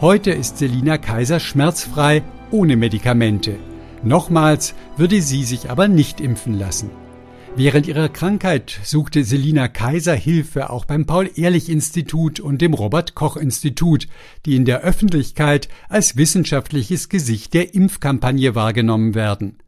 Heute 0.00 0.30
ist 0.30 0.58
Selina 0.58 0.96
Kaiser 0.96 1.40
schmerzfrei 1.40 2.22
ohne 2.52 2.76
Medikamente. 2.76 3.56
Nochmals 4.04 4.74
würde 4.96 5.22
sie 5.22 5.44
sich 5.44 5.70
aber 5.70 5.88
nicht 5.88 6.20
impfen 6.20 6.58
lassen. 6.58 6.90
Während 7.56 7.86
ihrer 7.86 8.08
Krankheit 8.08 8.80
suchte 8.82 9.22
Selina 9.22 9.68
Kaiser 9.68 10.14
Hilfe 10.14 10.70
auch 10.70 10.84
beim 10.84 11.06
Paul-Ehrlich-Institut 11.06 12.40
und 12.40 12.60
dem 12.60 12.74
Robert-Koch-Institut, 12.74 14.08
die 14.44 14.56
in 14.56 14.64
der 14.64 14.80
Öffentlichkeit 14.80 15.68
als 15.88 16.16
wissenschaftliches 16.16 17.08
Gesicht 17.08 17.54
der 17.54 17.72
Impfkampagne 17.72 18.56
wahrgenommen 18.56 19.14
werden. 19.14 19.58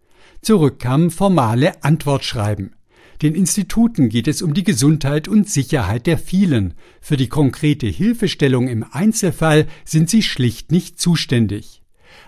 Zurück 0.42 0.80
kamen 0.80 1.10
formale 1.10 1.84
Antwortschreiben. 1.84 2.74
Den 3.22 3.34
Instituten 3.34 4.08
geht 4.08 4.28
es 4.28 4.42
um 4.42 4.52
die 4.52 4.64
Gesundheit 4.64 5.28
und 5.28 5.48
Sicherheit 5.48 6.06
der 6.06 6.18
vielen. 6.18 6.74
Für 7.00 7.16
die 7.16 7.28
konkrete 7.28 7.86
Hilfestellung 7.86 8.68
im 8.68 8.84
Einzelfall 8.90 9.66
sind 9.84 10.10
sie 10.10 10.22
schlicht 10.22 10.72
nicht 10.72 11.00
zuständig. 11.00 11.82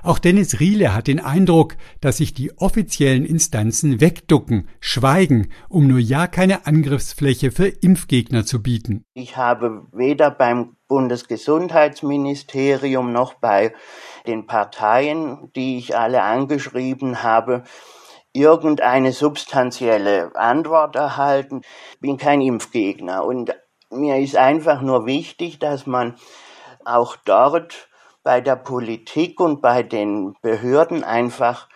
Auch 0.08 0.18
Dennis 0.18 0.58
Riele 0.58 0.94
hat 0.94 1.06
den 1.06 1.20
Eindruck, 1.20 1.76
dass 2.00 2.16
sich 2.16 2.32
die 2.32 2.56
offiziellen 2.56 3.26
Instanzen 3.26 4.00
wegducken, 4.00 4.70
schweigen, 4.80 5.50
um 5.68 5.86
nur 5.86 5.98
ja 5.98 6.26
keine 6.26 6.64
Angriffsfläche 6.64 7.50
für 7.50 7.66
Impfgegner 7.66 8.46
zu 8.46 8.62
bieten. 8.62 9.04
Ich 9.12 9.36
habe 9.36 9.86
weder 9.92 10.30
beim 10.30 10.78
Bundesgesundheitsministerium 10.88 13.12
noch 13.12 13.34
bei 13.34 13.74
den 14.26 14.46
Parteien, 14.46 15.52
die 15.54 15.76
ich 15.76 15.94
alle 15.94 16.22
angeschrieben 16.22 17.22
habe, 17.22 17.64
irgendeine 18.32 19.12
substanzielle 19.12 20.34
Antwort 20.36 20.96
erhalten. 20.96 21.60
Ich 21.92 22.00
bin 22.00 22.16
kein 22.16 22.40
Impfgegner 22.40 23.26
und 23.26 23.54
mir 23.90 24.16
ist 24.16 24.38
einfach 24.38 24.80
nur 24.80 25.04
wichtig, 25.04 25.58
dass 25.58 25.86
man 25.86 26.16
auch 26.86 27.16
dort 27.26 27.88
bei 28.22 28.40
der 28.40 28.56
Politik 28.56 29.40
und 29.40 29.60
bei 29.62 29.82
den 29.82 30.34
Behörden 30.42 31.04
einfach 31.04 31.68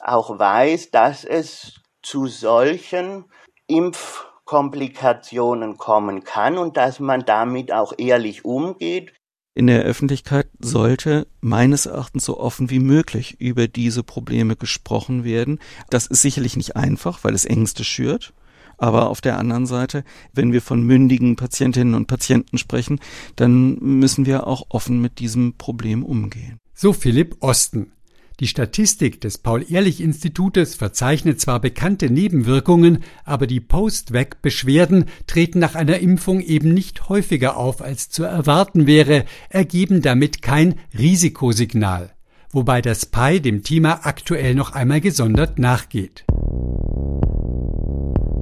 auch 0.00 0.38
weiß, 0.38 0.90
dass 0.90 1.24
es 1.24 1.80
zu 2.02 2.26
solchen 2.26 3.24
Impfkomplikationen 3.66 5.76
kommen 5.76 6.24
kann 6.24 6.56
und 6.58 6.76
dass 6.76 7.00
man 7.00 7.24
damit 7.24 7.72
auch 7.72 7.94
ehrlich 7.98 8.44
umgeht. 8.44 9.14
In 9.54 9.66
der 9.66 9.82
Öffentlichkeit 9.82 10.48
sollte 10.60 11.26
meines 11.40 11.86
Erachtens 11.86 12.24
so 12.24 12.38
offen 12.38 12.70
wie 12.70 12.78
möglich 12.78 13.40
über 13.40 13.66
diese 13.66 14.04
Probleme 14.04 14.54
gesprochen 14.54 15.24
werden. 15.24 15.58
Das 15.90 16.06
ist 16.06 16.22
sicherlich 16.22 16.56
nicht 16.56 16.76
einfach, 16.76 17.24
weil 17.24 17.34
es 17.34 17.44
Ängste 17.44 17.82
schürt. 17.82 18.32
Aber 18.78 19.10
auf 19.10 19.20
der 19.20 19.38
anderen 19.38 19.66
Seite, 19.66 20.04
wenn 20.32 20.52
wir 20.52 20.62
von 20.62 20.82
mündigen 20.82 21.36
Patientinnen 21.36 21.94
und 21.94 22.06
Patienten 22.06 22.58
sprechen, 22.58 23.00
dann 23.36 23.76
müssen 23.80 24.24
wir 24.24 24.46
auch 24.46 24.66
offen 24.70 25.00
mit 25.00 25.18
diesem 25.18 25.54
Problem 25.58 26.04
umgehen. 26.04 26.58
So 26.74 26.92
Philipp 26.92 27.36
Osten. 27.40 27.92
Die 28.40 28.46
Statistik 28.46 29.20
des 29.20 29.38
Paul-Ehrlich-Institutes 29.38 30.76
verzeichnet 30.76 31.40
zwar 31.40 31.60
bekannte 31.60 32.08
Nebenwirkungen, 32.08 33.00
aber 33.24 33.48
die 33.48 33.58
Post-Vac-Beschwerden 33.58 35.06
treten 35.26 35.58
nach 35.58 35.74
einer 35.74 35.98
Impfung 35.98 36.40
eben 36.40 36.72
nicht 36.72 37.08
häufiger 37.08 37.56
auf, 37.56 37.82
als 37.82 38.10
zu 38.10 38.22
erwarten 38.22 38.86
wäre, 38.86 39.24
ergeben 39.48 40.02
damit 40.02 40.40
kein 40.40 40.76
Risikosignal. 40.96 42.14
Wobei 42.52 42.80
das 42.80 43.06
PI 43.06 43.40
dem 43.40 43.64
Thema 43.64 44.06
aktuell 44.06 44.54
noch 44.54 44.70
einmal 44.70 45.00
gesondert 45.00 45.58
nachgeht. 45.58 46.24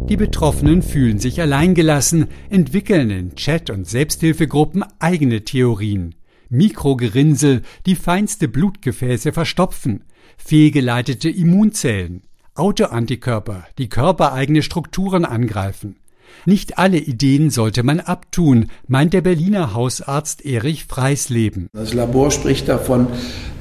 Die 0.08 0.16
Betroffenen 0.16 0.82
fühlen 0.82 1.18
sich 1.18 1.40
alleingelassen, 1.40 2.28
entwickeln 2.48 3.10
in 3.10 3.34
Chat- 3.34 3.70
und 3.70 3.88
Selbsthilfegruppen 3.88 4.84
eigene 5.00 5.42
Theorien. 5.42 6.14
Mikrogerinnsel, 6.48 7.62
die 7.86 7.96
feinste 7.96 8.46
Blutgefäße 8.46 9.32
verstopfen, 9.32 10.04
fehlgeleitete 10.36 11.28
Immunzellen, 11.28 12.22
Autoantikörper, 12.54 13.66
die 13.78 13.88
körpereigene 13.88 14.62
Strukturen 14.62 15.24
angreifen. 15.24 15.96
Nicht 16.44 16.78
alle 16.78 16.98
Ideen 16.98 17.50
sollte 17.50 17.82
man 17.82 18.00
abtun, 18.00 18.66
meint 18.86 19.12
der 19.12 19.20
Berliner 19.20 19.74
Hausarzt 19.74 20.44
Erich 20.44 20.84
Freisleben. 20.84 21.68
Das 21.72 21.92
Labor 21.92 22.30
spricht 22.30 22.68
davon, 22.68 23.08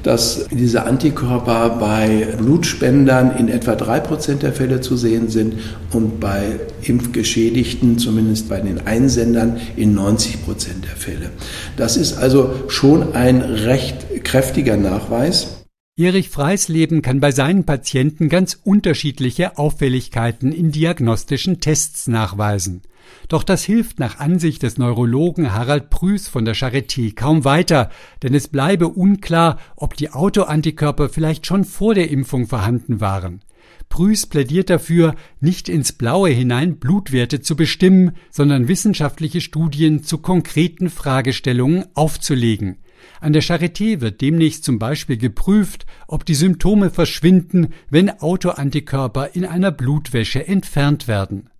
dass 0.02 0.46
diese 0.52 0.84
Antikörper 0.84 1.78
bei 1.80 2.28
Blutspendern 2.38 3.36
in 3.36 3.48
etwa 3.48 3.74
drei 3.74 3.98
Prozent 3.98 4.44
der 4.44 4.52
Fälle 4.52 4.80
zu 4.80 4.96
sehen 4.96 5.28
sind 5.28 5.54
und 5.90 6.20
bei 6.20 6.60
Impfgeschädigten, 6.82 7.98
zumindest 7.98 8.48
bei 8.48 8.60
den 8.60 8.86
Einsendern, 8.86 9.56
in 9.74 9.94
90 9.94 10.44
Prozent 10.44 10.84
der 10.84 10.96
Fälle. 10.96 11.30
Das 11.76 11.96
ist 11.96 12.18
also 12.18 12.54
schon 12.68 13.14
ein 13.14 13.40
recht 13.40 14.22
kräftiger 14.22 14.76
Nachweis. 14.76 15.55
Erich 15.98 16.28
Freisleben 16.28 17.00
kann 17.00 17.20
bei 17.20 17.30
seinen 17.30 17.64
Patienten 17.64 18.28
ganz 18.28 18.60
unterschiedliche 18.62 19.56
Auffälligkeiten 19.56 20.52
in 20.52 20.70
diagnostischen 20.70 21.58
Tests 21.58 22.06
nachweisen. 22.06 22.82
Doch 23.28 23.42
das 23.42 23.64
hilft 23.64 23.98
nach 23.98 24.18
Ansicht 24.18 24.62
des 24.62 24.76
Neurologen 24.76 25.54
Harald 25.54 25.88
Prüß 25.88 26.28
von 26.28 26.44
der 26.44 26.54
Charité 26.54 27.14
kaum 27.14 27.46
weiter, 27.46 27.88
denn 28.22 28.34
es 28.34 28.48
bleibe 28.48 28.88
unklar, 28.88 29.58
ob 29.74 29.96
die 29.96 30.10
Autoantikörper 30.10 31.08
vielleicht 31.08 31.46
schon 31.46 31.64
vor 31.64 31.94
der 31.94 32.10
Impfung 32.10 32.46
vorhanden 32.46 33.00
waren. 33.00 33.40
Prüß 33.88 34.26
plädiert 34.26 34.68
dafür, 34.68 35.14
nicht 35.40 35.70
ins 35.70 35.92
Blaue 35.92 36.28
hinein 36.28 36.76
Blutwerte 36.76 37.40
zu 37.40 37.56
bestimmen, 37.56 38.12
sondern 38.30 38.68
wissenschaftliche 38.68 39.40
Studien 39.40 40.02
zu 40.02 40.18
konkreten 40.18 40.90
Fragestellungen 40.90 41.86
aufzulegen. 41.94 42.76
An 43.20 43.32
der 43.32 43.42
Charité 43.42 44.00
wird 44.00 44.20
demnächst 44.20 44.64
zum 44.64 44.78
Beispiel 44.78 45.16
geprüft, 45.16 45.86
ob 46.06 46.24
die 46.24 46.34
Symptome 46.34 46.90
verschwinden, 46.90 47.68
wenn 47.90 48.10
Autoantikörper 48.20 49.34
in 49.34 49.44
einer 49.44 49.70
Blutwäsche 49.70 50.46
entfernt 50.46 51.08
werden. 51.08 51.50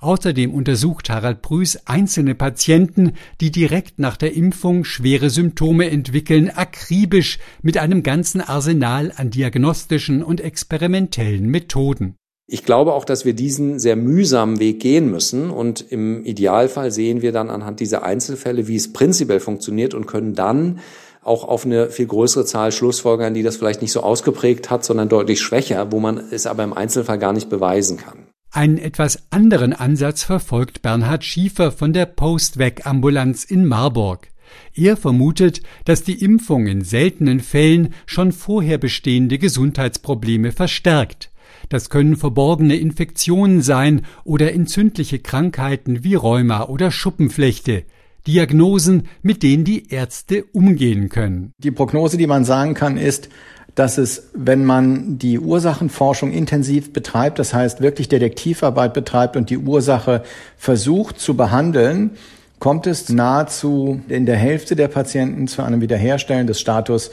Außerdem 0.00 0.52
untersucht 0.52 1.08
Harald 1.08 1.40
Prüß 1.40 1.86
einzelne 1.86 2.34
Patienten, 2.34 3.12
die 3.40 3.50
direkt 3.50 3.98
nach 3.98 4.16
der 4.16 4.34
Impfung 4.34 4.84
schwere 4.84 5.30
Symptome 5.30 5.90
entwickeln, 5.90 6.50
akribisch 6.50 7.38
mit 7.62 7.78
einem 7.78 8.02
ganzen 8.02 8.40
Arsenal 8.40 9.12
an 9.16 9.30
diagnostischen 9.30 10.22
und 10.22 10.40
experimentellen 10.40 11.46
Methoden. 11.46 12.16
Ich 12.46 12.64
glaube 12.64 12.92
auch, 12.92 13.06
dass 13.06 13.24
wir 13.24 13.32
diesen 13.32 13.78
sehr 13.78 13.96
mühsamen 13.96 14.60
Weg 14.60 14.80
gehen 14.80 15.10
müssen 15.10 15.50
und 15.50 15.80
im 15.80 16.24
Idealfall 16.24 16.90
sehen 16.90 17.22
wir 17.22 17.32
dann 17.32 17.48
anhand 17.48 17.80
dieser 17.80 18.02
Einzelfälle, 18.02 18.68
wie 18.68 18.76
es 18.76 18.92
prinzipiell 18.92 19.40
funktioniert 19.40 19.94
und 19.94 20.06
können 20.06 20.34
dann 20.34 20.80
auch 21.22 21.44
auf 21.44 21.64
eine 21.64 21.88
viel 21.88 22.06
größere 22.06 22.44
Zahl 22.44 22.70
Schlussfolgern, 22.70 23.32
die 23.32 23.42
das 23.42 23.56
vielleicht 23.56 23.80
nicht 23.80 23.92
so 23.92 24.02
ausgeprägt 24.02 24.68
hat, 24.68 24.84
sondern 24.84 25.08
deutlich 25.08 25.40
schwächer, 25.40 25.90
wo 25.90 26.00
man 26.00 26.18
es 26.30 26.46
aber 26.46 26.64
im 26.64 26.74
Einzelfall 26.74 27.18
gar 27.18 27.32
nicht 27.32 27.48
beweisen 27.48 27.96
kann. 27.96 28.26
Einen 28.50 28.76
etwas 28.76 29.22
anderen 29.30 29.72
Ansatz 29.72 30.22
verfolgt 30.22 30.82
Bernhard 30.82 31.24
Schiefer 31.24 31.72
von 31.72 31.94
der 31.94 32.06
Post-Weg-Ambulanz 32.06 33.44
in 33.44 33.66
Marburg. 33.66 34.28
Er 34.74 34.96
vermutet, 34.96 35.62
dass 35.86 36.02
die 36.04 36.22
Impfung 36.22 36.66
in 36.66 36.84
seltenen 36.84 37.40
Fällen 37.40 37.94
schon 38.06 38.32
vorher 38.32 38.78
bestehende 38.78 39.38
Gesundheitsprobleme 39.38 40.52
verstärkt. 40.52 41.30
Das 41.68 41.90
können 41.90 42.16
verborgene 42.16 42.76
Infektionen 42.76 43.62
sein 43.62 44.02
oder 44.24 44.52
entzündliche 44.52 45.18
Krankheiten 45.18 46.04
wie 46.04 46.14
Rheuma 46.14 46.64
oder 46.64 46.90
Schuppenflechte. 46.90 47.84
Diagnosen, 48.26 49.08
mit 49.22 49.42
denen 49.42 49.64
die 49.64 49.90
Ärzte 49.90 50.44
umgehen 50.52 51.10
können. 51.10 51.52
Die 51.58 51.70
Prognose, 51.70 52.16
die 52.16 52.26
man 52.26 52.44
sagen 52.44 52.74
kann, 52.74 52.96
ist, 52.96 53.28
dass 53.74 53.98
es, 53.98 54.30
wenn 54.34 54.64
man 54.64 55.18
die 55.18 55.38
Ursachenforschung 55.38 56.32
intensiv 56.32 56.92
betreibt, 56.92 57.38
das 57.38 57.52
heißt 57.52 57.80
wirklich 57.80 58.08
Detektivarbeit 58.08 58.94
betreibt 58.94 59.36
und 59.36 59.50
die 59.50 59.58
Ursache 59.58 60.22
versucht 60.56 61.18
zu 61.18 61.36
behandeln, 61.36 62.12
kommt 62.60 62.86
es 62.86 63.08
nahezu 63.08 64.00
in 64.08 64.26
der 64.26 64.36
Hälfte 64.36 64.76
der 64.76 64.88
Patienten 64.88 65.48
zu 65.48 65.62
einem 65.62 65.80
Wiederherstellen 65.80 66.46
des 66.46 66.60
Status 66.60 67.10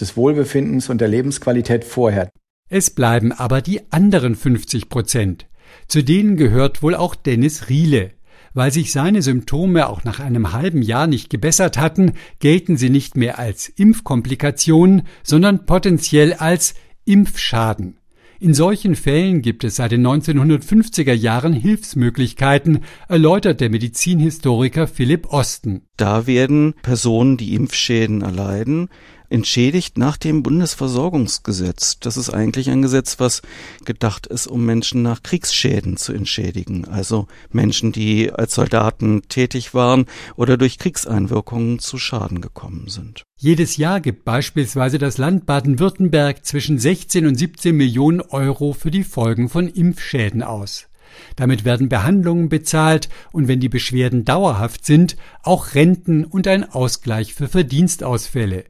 des 0.00 0.16
Wohlbefindens 0.16 0.88
und 0.88 1.00
der 1.00 1.08
Lebensqualität 1.08 1.84
vorher. 1.84 2.30
Es 2.72 2.90
bleiben 2.90 3.32
aber 3.32 3.62
die 3.62 3.80
anderen 3.92 4.36
50 4.36 4.88
Prozent. 4.88 5.46
Zu 5.88 6.02
denen 6.04 6.36
gehört 6.36 6.84
wohl 6.84 6.94
auch 6.94 7.16
Dennis 7.16 7.68
Riele. 7.68 8.12
Weil 8.54 8.72
sich 8.72 8.92
seine 8.92 9.22
Symptome 9.22 9.88
auch 9.88 10.04
nach 10.04 10.20
einem 10.20 10.52
halben 10.52 10.80
Jahr 10.80 11.08
nicht 11.08 11.30
gebessert 11.30 11.78
hatten, 11.78 12.12
gelten 12.38 12.76
sie 12.76 12.90
nicht 12.90 13.16
mehr 13.16 13.40
als 13.40 13.68
Impfkomplikationen, 13.68 15.02
sondern 15.24 15.66
potenziell 15.66 16.34
als 16.34 16.74
Impfschaden. 17.04 17.96
In 18.38 18.54
solchen 18.54 18.94
Fällen 18.94 19.42
gibt 19.42 19.64
es 19.64 19.76
seit 19.76 19.92
den 19.92 20.06
1950er 20.06 21.12
Jahren 21.12 21.52
Hilfsmöglichkeiten, 21.52 22.84
erläutert 23.08 23.60
der 23.60 23.68
Medizinhistoriker 23.68 24.86
Philipp 24.86 25.26
Osten. 25.32 25.82
Da 25.96 26.26
werden 26.26 26.74
Personen, 26.82 27.36
die 27.36 27.54
Impfschäden 27.54 28.22
erleiden, 28.22 28.88
entschädigt 29.30 29.96
nach 29.96 30.16
dem 30.16 30.42
Bundesversorgungsgesetz. 30.42 31.98
Das 32.00 32.16
ist 32.16 32.30
eigentlich 32.30 32.68
ein 32.68 32.82
Gesetz, 32.82 33.18
was 33.18 33.42
gedacht 33.84 34.26
ist, 34.26 34.46
um 34.46 34.66
Menschen 34.66 35.02
nach 35.02 35.22
Kriegsschäden 35.22 35.96
zu 35.96 36.12
entschädigen. 36.12 36.84
Also 36.86 37.28
Menschen, 37.50 37.92
die 37.92 38.30
als 38.30 38.54
Soldaten 38.54 39.22
tätig 39.28 39.72
waren 39.72 40.06
oder 40.36 40.58
durch 40.58 40.78
Kriegseinwirkungen 40.78 41.78
zu 41.78 41.98
Schaden 41.98 42.40
gekommen 42.40 42.88
sind. 42.88 43.22
Jedes 43.38 43.76
Jahr 43.78 44.00
gibt 44.00 44.24
beispielsweise 44.24 44.98
das 44.98 45.16
Land 45.16 45.46
Baden-Württemberg 45.46 46.44
zwischen 46.44 46.78
16 46.78 47.26
und 47.26 47.36
17 47.36 47.74
Millionen 47.74 48.20
Euro 48.20 48.74
für 48.74 48.90
die 48.90 49.04
Folgen 49.04 49.48
von 49.48 49.68
Impfschäden 49.68 50.42
aus. 50.42 50.88
Damit 51.36 51.64
werden 51.64 51.88
Behandlungen 51.88 52.48
bezahlt 52.48 53.08
und 53.32 53.48
wenn 53.48 53.60
die 53.60 53.68
Beschwerden 53.68 54.24
dauerhaft 54.24 54.84
sind, 54.84 55.16
auch 55.42 55.74
Renten 55.74 56.24
und 56.24 56.46
ein 56.46 56.70
Ausgleich 56.70 57.34
für 57.34 57.48
Verdienstausfälle. 57.48 58.64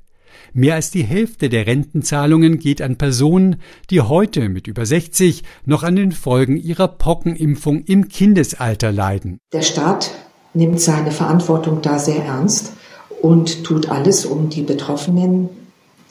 Mehr 0.52 0.74
als 0.74 0.90
die 0.90 1.04
Hälfte 1.04 1.48
der 1.48 1.66
Rentenzahlungen 1.66 2.58
geht 2.58 2.82
an 2.82 2.96
Personen, 2.96 3.56
die 3.90 4.00
heute 4.00 4.48
mit 4.48 4.66
über 4.66 4.84
60 4.84 5.44
noch 5.64 5.82
an 5.82 5.96
den 5.96 6.12
Folgen 6.12 6.56
ihrer 6.56 6.88
Pockenimpfung 6.88 7.84
im 7.84 8.08
Kindesalter 8.08 8.90
leiden. 8.90 9.38
Der 9.52 9.62
Staat 9.62 10.10
nimmt 10.54 10.80
seine 10.80 11.12
Verantwortung 11.12 11.82
da 11.82 11.98
sehr 11.98 12.24
ernst 12.24 12.72
und 13.22 13.64
tut 13.64 13.90
alles, 13.90 14.26
um 14.26 14.48
die 14.48 14.62
Betroffenen, 14.62 15.48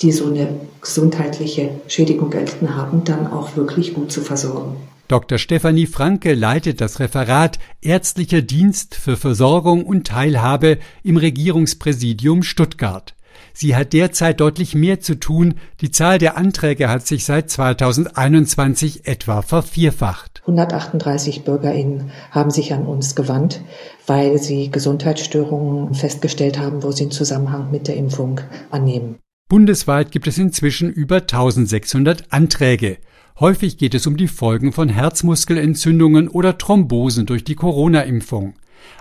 die 0.01 0.11
so 0.11 0.27
eine 0.27 0.47
gesundheitliche 0.81 1.71
Schädigung 1.87 2.31
erlitten 2.31 2.75
haben, 2.75 3.03
dann 3.03 3.27
auch 3.27 3.57
wirklich 3.57 3.93
gut 3.93 4.11
zu 4.11 4.21
versorgen. 4.21 4.77
Dr. 5.09 5.39
Stefanie 5.39 5.87
Franke 5.87 6.35
leitet 6.35 6.81
das 6.81 6.99
Referat 6.99 7.57
Ärztlicher 7.81 8.43
Dienst 8.43 8.95
für 8.95 9.17
Versorgung 9.17 9.83
und 9.83 10.05
Teilhabe 10.05 10.77
im 11.03 11.17
Regierungspräsidium 11.17 12.43
Stuttgart. 12.43 13.15
Sie 13.53 13.75
hat 13.75 13.93
derzeit 13.93 14.39
deutlich 14.39 14.75
mehr 14.75 14.99
zu 14.99 15.15
tun. 15.15 15.55
Die 15.81 15.91
Zahl 15.91 16.17
der 16.17 16.37
Anträge 16.37 16.89
hat 16.89 17.05
sich 17.05 17.25
seit 17.25 17.49
2021 17.49 19.05
etwa 19.07 19.41
vervierfacht. 19.41 20.41
138 20.41 21.43
Bürgerinnen 21.43 22.11
haben 22.31 22.51
sich 22.51 22.73
an 22.73 22.85
uns 22.85 23.15
gewandt, 23.15 23.61
weil 24.07 24.37
sie 24.37 24.71
Gesundheitsstörungen 24.71 25.93
festgestellt 25.93 26.59
haben, 26.59 26.83
wo 26.83 26.91
sie 26.91 27.03
einen 27.03 27.11
Zusammenhang 27.11 27.71
mit 27.71 27.87
der 27.87 27.95
Impfung 27.95 28.41
annehmen. 28.71 29.17
Bundesweit 29.49 30.11
gibt 30.11 30.27
es 30.27 30.37
inzwischen 30.37 30.91
über 30.91 31.17
1600 31.17 32.31
Anträge. 32.31 32.97
Häufig 33.39 33.77
geht 33.77 33.95
es 33.95 34.05
um 34.05 34.17
die 34.17 34.27
Folgen 34.27 34.73
von 34.73 34.89
Herzmuskelentzündungen 34.89 36.27
oder 36.27 36.57
Thrombosen 36.57 37.25
durch 37.25 37.43
die 37.43 37.55
Corona-Impfung 37.55 38.53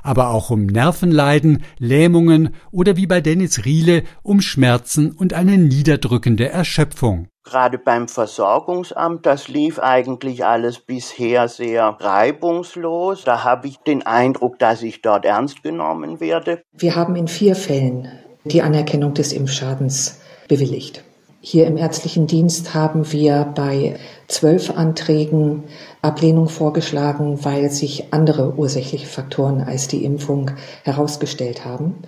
aber 0.03 0.31
auch 0.31 0.51
um 0.51 0.67
Nervenleiden, 0.67 1.63
Lähmungen 1.79 2.55
oder 2.71 2.97
wie 2.97 3.07
bei 3.07 3.21
Dennis 3.21 3.65
Riele 3.65 4.05
um 4.23 4.41
Schmerzen 4.41 5.13
und 5.13 5.35
eine 5.35 5.59
niederdrückende 5.59 6.49
Erschöpfung. 6.49 7.29
Gerade 7.45 7.79
beim 7.79 8.09
Versorgungsamt, 8.09 9.25
das 9.25 9.49
lief 9.49 9.79
eigentlich 9.79 10.45
alles 10.45 10.81
bisher 10.81 11.49
sehr 11.49 11.97
reibungslos. 11.99 13.25
Da 13.25 13.43
habe 13.43 13.69
ich 13.69 13.79
den 13.79 14.05
Eindruck, 14.05 14.59
dass 14.59 14.83
ich 14.83 15.01
dort 15.01 15.25
ernst 15.25 15.63
genommen 15.63 16.21
werde. 16.21 16.63
Wir 16.73 16.95
haben 16.95 17.17
in 17.17 17.27
vier 17.27 17.57
Fällen 17.57 18.09
die 18.45 18.61
Anerkennung 18.61 19.15
des 19.15 19.33
Impfschadens 19.33 20.21
bewilligt. 20.47 21.05
Hier 21.51 21.67
im 21.67 21.79
ärztlichen 21.79 22.27
Dienst 22.27 22.75
haben 22.75 23.11
wir 23.11 23.51
bei 23.55 23.97
zwölf 24.27 24.69
Anträgen 24.69 25.63
Ablehnung 26.03 26.51
vorgeschlagen, 26.51 27.43
weil 27.43 27.71
sich 27.71 28.13
andere 28.13 28.59
ursächliche 28.59 29.07
Faktoren 29.07 29.63
als 29.63 29.89
die 29.89 30.05
Impfung 30.05 30.51
herausgestellt 30.85 31.65
haben. 31.65 32.03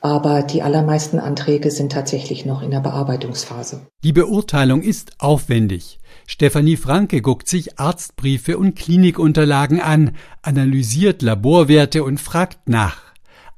Aber 0.00 0.42
die 0.42 0.62
allermeisten 0.62 1.18
Anträge 1.18 1.70
sind 1.70 1.92
tatsächlich 1.92 2.46
noch 2.46 2.62
in 2.62 2.70
der 2.70 2.80
Bearbeitungsphase. 2.80 3.86
Die 4.02 4.14
Beurteilung 4.14 4.80
ist 4.80 5.12
aufwendig. 5.18 5.98
Stefanie 6.26 6.78
Franke 6.78 7.20
guckt 7.20 7.48
sich 7.48 7.78
Arztbriefe 7.78 8.56
und 8.56 8.76
Klinikunterlagen 8.76 9.78
an, 9.78 10.12
analysiert 10.40 11.20
Laborwerte 11.20 12.02
und 12.02 12.18
fragt 12.18 12.66
nach. 12.66 13.05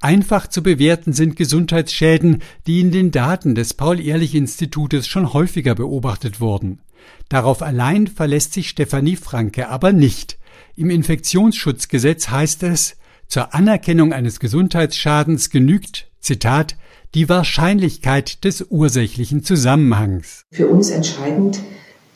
Einfach 0.01 0.47
zu 0.47 0.63
bewerten 0.63 1.11
sind 1.11 1.35
Gesundheitsschäden, 1.35 2.41
die 2.67 2.79
in 2.79 2.91
den 2.91 3.11
Daten 3.11 3.53
des 3.53 3.73
Paul-Ehrlich-Institutes 3.73 5.07
schon 5.07 5.33
häufiger 5.33 5.75
beobachtet 5.75 6.39
wurden. 6.39 6.79
Darauf 7.27 7.61
allein 7.61 8.07
verlässt 8.07 8.53
sich 8.53 8.69
Stefanie 8.69 9.17
Franke 9.17 9.67
aber 9.67 9.91
nicht. 9.91 10.37
Im 10.75 10.89
Infektionsschutzgesetz 10.89 12.29
heißt 12.29 12.63
es, 12.63 12.95
zur 13.27 13.53
Anerkennung 13.53 14.13
eines 14.13 14.39
Gesundheitsschadens 14.39 15.49
genügt, 15.49 16.07
Zitat, 16.21 16.77
die 17.13 17.27
Wahrscheinlichkeit 17.27 18.43
des 18.45 18.65
ursächlichen 18.69 19.43
Zusammenhangs. 19.43 20.45
Für 20.51 20.67
uns 20.67 20.91
entscheidend 20.91 21.59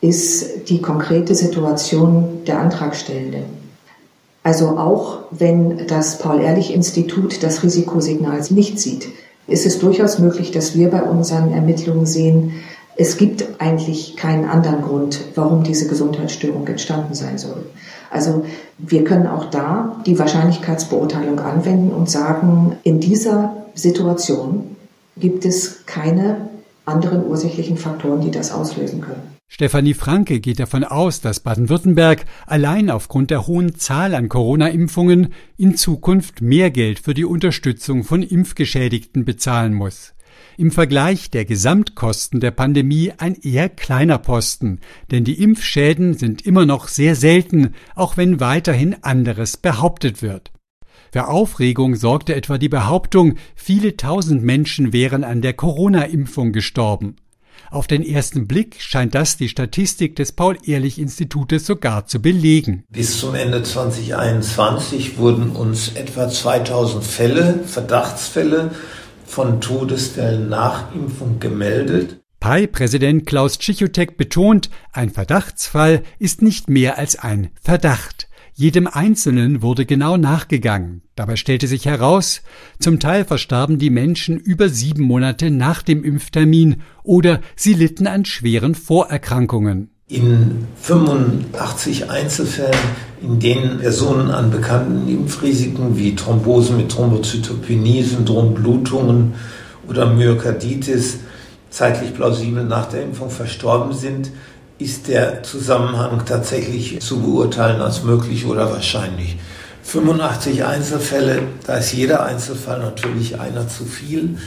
ist 0.01 0.69
die 0.69 0.81
konkrete 0.81 1.35
Situation 1.35 2.45
der 2.45 2.59
Antragstellenden. 2.59 3.62
Also 4.43 4.77
auch 4.77 5.19
wenn 5.31 5.87
das 5.87 6.19
Paul-Ehrlich-Institut 6.19 7.41
das 7.43 7.63
Risikosignal 7.63 8.41
nicht 8.49 8.77
sieht, 8.77 9.07
ist 9.47 9.65
es 9.65 9.79
durchaus 9.79 10.19
möglich, 10.19 10.51
dass 10.51 10.75
wir 10.75 10.89
bei 10.89 11.01
unseren 11.01 11.53
Ermittlungen 11.53 12.05
sehen, 12.05 12.53
es 12.95 13.17
gibt 13.17 13.59
eigentlich 13.59 14.15
keinen 14.17 14.45
anderen 14.45 14.81
Grund, 14.81 15.19
warum 15.35 15.63
diese 15.63 15.87
Gesundheitsstörung 15.87 16.67
entstanden 16.67 17.15
sein 17.15 17.37
soll. 17.37 17.65
Also 18.11 18.45
wir 18.77 19.03
können 19.03 19.25
auch 19.25 19.45
da 19.45 19.99
die 20.05 20.19
Wahrscheinlichkeitsbeurteilung 20.19 21.39
anwenden 21.39 21.91
und 21.91 22.09
sagen, 22.09 22.77
in 22.83 22.99
dieser 22.99 23.55
Situation 23.73 24.75
gibt 25.17 25.45
es 25.45 25.85
keine 25.87 26.49
anderen 26.85 27.25
ursächlichen 27.25 27.77
Faktoren, 27.77 28.21
die 28.21 28.31
das 28.31 28.51
auslösen 28.51 29.01
können. 29.01 29.32
Stefanie 29.63 29.93
Franke 29.93 30.39
geht 30.39 30.59
davon 30.59 30.83
aus, 30.83 31.21
dass 31.21 31.41
Baden-Württemberg 31.41 32.25
allein 32.47 32.89
aufgrund 32.89 33.29
der 33.29 33.45
hohen 33.45 33.75
Zahl 33.75 34.15
an 34.15 34.27
Corona-Impfungen 34.27 35.31
in 35.57 35.77
Zukunft 35.77 36.41
mehr 36.41 36.71
Geld 36.71 36.97
für 36.97 37.13
die 37.13 37.23
Unterstützung 37.23 38.03
von 38.03 38.23
Impfgeschädigten 38.23 39.25
bezahlen 39.25 39.75
muss. 39.75 40.15
Im 40.57 40.71
Vergleich 40.71 41.29
der 41.29 41.45
Gesamtkosten 41.45 42.39
der 42.39 42.49
Pandemie 42.49 43.13
ein 43.17 43.35
eher 43.35 43.69
kleiner 43.69 44.17
Posten, 44.17 44.79
denn 45.11 45.23
die 45.23 45.41
Impfschäden 45.41 46.15
sind 46.15 46.45
immer 46.45 46.65
noch 46.65 46.87
sehr 46.87 47.15
selten, 47.15 47.75
auch 47.93 48.17
wenn 48.17 48.39
weiterhin 48.39 49.03
anderes 49.03 49.57
behauptet 49.57 50.23
wird. 50.23 50.51
Für 51.11 51.27
Aufregung 51.27 51.95
sorgte 51.95 52.33
etwa 52.33 52.57
die 52.57 52.69
Behauptung, 52.69 53.35
viele 53.55 53.97
tausend 53.97 54.43
Menschen 54.43 54.93
wären 54.93 55.23
an 55.23 55.43
der 55.43 55.53
Corona-Impfung 55.53 56.53
gestorben. 56.53 57.17
Auf 57.71 57.87
den 57.87 58.03
ersten 58.03 58.47
Blick 58.47 58.77
scheint 58.79 59.15
das 59.15 59.37
die 59.37 59.49
Statistik 59.49 60.15
des 60.15 60.31
Paul-Ehrlich-Institutes 60.31 61.65
sogar 61.65 62.05
zu 62.05 62.21
belegen. 62.21 62.83
Bis 62.89 63.17
zum 63.19 63.35
Ende 63.35 63.63
2021 63.63 65.17
wurden 65.17 65.49
uns 65.51 65.89
etwa 65.89 66.29
2000 66.29 67.03
Fälle, 67.03 67.63
Verdachtsfälle 67.65 68.71
von 69.25 69.61
Todesfällen 69.61 70.49
nach 70.49 70.93
Impfung 70.93 71.39
gemeldet. 71.39 72.19
PAI-Präsident 72.39 73.25
Klaus 73.25 73.57
Tschichotek 73.57 74.17
betont, 74.17 74.69
ein 74.91 75.09
Verdachtsfall 75.09 76.03
ist 76.19 76.41
nicht 76.41 76.69
mehr 76.69 76.97
als 76.97 77.15
ein 77.15 77.49
Verdacht. 77.61 78.27
Jedem 78.55 78.85
Einzelnen 78.85 79.63
wurde 79.63 79.87
genau 79.87 80.15
nachgegangen. 80.15 81.01
Dabei 81.15 81.37
stellte 81.37 81.65
sich 81.65 81.87
heraus, 81.87 82.43
zum 82.79 82.99
Teil 82.99 83.25
verstarben 83.25 83.79
die 83.79 83.89
Menschen 83.89 84.37
über 84.37 84.69
sieben 84.69 85.03
Monate 85.03 85.49
nach 85.49 85.81
dem 85.81 86.03
Impftermin 86.03 86.83
oder 87.01 87.41
sie 87.55 87.73
litten 87.73 88.05
an 88.05 88.25
schweren 88.25 88.75
Vorerkrankungen. 88.75 89.89
In 90.07 90.67
85 90.79 92.11
Einzelfällen, 92.11 92.77
in 93.23 93.39
denen 93.39 93.79
Personen 93.79 94.29
an 94.29 94.51
bekannten 94.51 95.09
Impfrisiken 95.09 95.97
wie 95.97 96.15
Thrombosen 96.15 96.77
mit 96.77 96.89
Thrombozytopenie-Syndrom, 96.89 98.53
Blutungen 98.53 99.33
oder 99.87 100.13
Myokarditis 100.13 101.21
zeitlich 101.71 102.13
plausibel 102.13 102.63
nach 102.63 102.85
der 102.85 103.01
Impfung 103.01 103.31
verstorben 103.31 103.93
sind, 103.93 104.29
ist 104.79 105.07
der 105.07 105.43
Zusammenhang 105.43 106.23
tatsächlich 106.25 106.99
zu 107.01 107.21
beurteilen 107.21 107.81
als 107.81 108.03
möglich 108.03 108.45
oder 108.45 108.71
wahrscheinlich. 108.71 109.37
85 109.83 110.63
Einzelfälle, 110.63 111.43
da 111.65 111.75
ist 111.75 111.93
jeder 111.93 112.25
Einzelfall 112.25 112.79
natürlich 112.79 113.39
einer 113.39 113.67
zu 113.67 113.85
viel. 113.85 114.37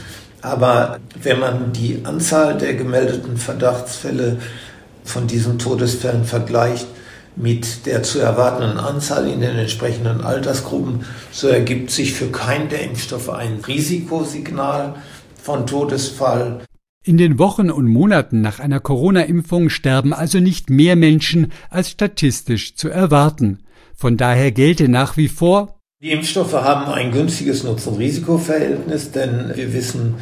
Aber 0.41 0.99
wenn 1.21 1.39
man 1.39 1.73
die 1.73 2.01
Anzahl 2.03 2.57
der 2.57 2.73
gemeldeten 2.73 3.37
Verdachtsfälle 3.37 4.37
von 5.03 5.27
diesen 5.27 5.57
Todesfällen 5.57 6.25
vergleicht 6.25 6.87
mit 7.35 7.85
der 7.85 8.03
zu 8.03 8.19
erwartenden 8.19 8.79
Anzahl 8.79 9.27
in 9.27 9.41
den 9.41 9.57
entsprechenden 9.57 10.21
Altersgruppen, 10.21 11.05
so 11.31 11.47
ergibt 11.47 11.91
sich 11.91 12.13
für 12.13 12.27
keinen 12.27 12.69
der 12.69 12.83
Impfstoffe 12.83 13.29
ein 13.29 13.59
Risikosignal 13.65 14.95
von 15.41 15.65
Todesfall. 15.65 16.61
In 17.07 17.15
den 17.15 17.39
Wochen 17.39 17.71
und 17.71 17.87
Monaten 17.87 18.41
nach 18.41 18.59
einer 18.59 18.81
Corona-Impfung 18.81 19.69
sterben 19.69 20.13
also 20.13 20.41
nicht 20.41 20.69
mehr 20.69 20.97
Menschen 20.97 21.53
als 21.69 21.91
statistisch 21.91 22.75
zu 22.75 22.89
erwarten. 22.89 23.59
Von 23.95 24.17
daher 24.17 24.51
gelte 24.51 24.89
nach 24.89 25.15
wie 25.15 25.29
vor, 25.29 25.79
die 26.03 26.11
Impfstoffe 26.11 26.51
haben 26.51 26.91
ein 26.91 27.13
günstiges 27.13 27.63
Nutzen-Risiko-Verhältnis, 27.63 29.11
denn 29.11 29.53
wir 29.55 29.71
wissen, 29.71 30.15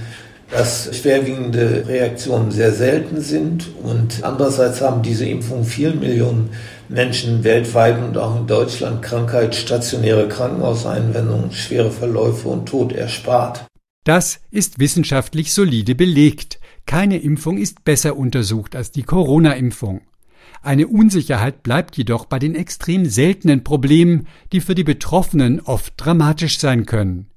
dass 0.52 0.95
schwerwiegende 0.95 1.88
Reaktionen 1.88 2.52
sehr 2.52 2.71
selten 2.71 3.19
sind 3.19 3.65
und 3.82 4.24
andererseits 4.24 4.80
haben 4.80 5.02
diese 5.02 5.26
Impfungen 5.26 5.65
vielen 5.65 6.00
Millionen 6.00 6.52
Menschen 6.88 7.43
weltweit 7.43 7.98
und 7.98 8.15
auch 8.15 8.39
in 8.39 8.45
Deutschland 8.45 9.02
Krankheit, 9.02 9.56
stationäre 9.56 10.28
Krankenhauseinwendungen, 10.28 11.52
schwere 11.52 11.89
Verläufe 11.89 12.48
und 12.48 12.67
Tod 12.67 12.93
erspart. 12.93 13.65
Das 14.04 14.39
ist 14.52 14.78
wissenschaftlich 14.78 15.52
solide 15.52 15.95
belegt. 15.95 16.60
Keine 16.86 17.17
Impfung 17.17 17.58
ist 17.58 17.84
besser 17.84 18.15
untersucht 18.15 18.76
als 18.76 18.91
die 18.91 19.04
Corona-Impfung. 19.04 20.02
Eine 20.62 20.88
Unsicherheit 20.88 21.63
bleibt 21.63 21.98
jedoch 21.98 22.26
bei 22.26 22.39
den 22.39 22.56
extrem 22.56 23.06
seltenen 23.06 23.63
Problemen, 23.63 24.28
die 24.52 24.62
für 24.62 24.76
die 24.76 24.84
Betroffenen 24.84 25.60
oft 25.62 25.93
dramatisch 25.98 26.60
sein 26.60 26.86
können. 26.86 27.28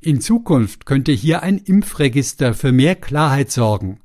In 0.00 0.20
Zukunft 0.20 0.86
könnte 0.86 1.12
hier 1.12 1.42
ein 1.42 1.58
Impfregister 1.58 2.54
für 2.54 2.72
mehr 2.72 2.94
Klarheit 2.94 3.50
sorgen. 3.50 4.00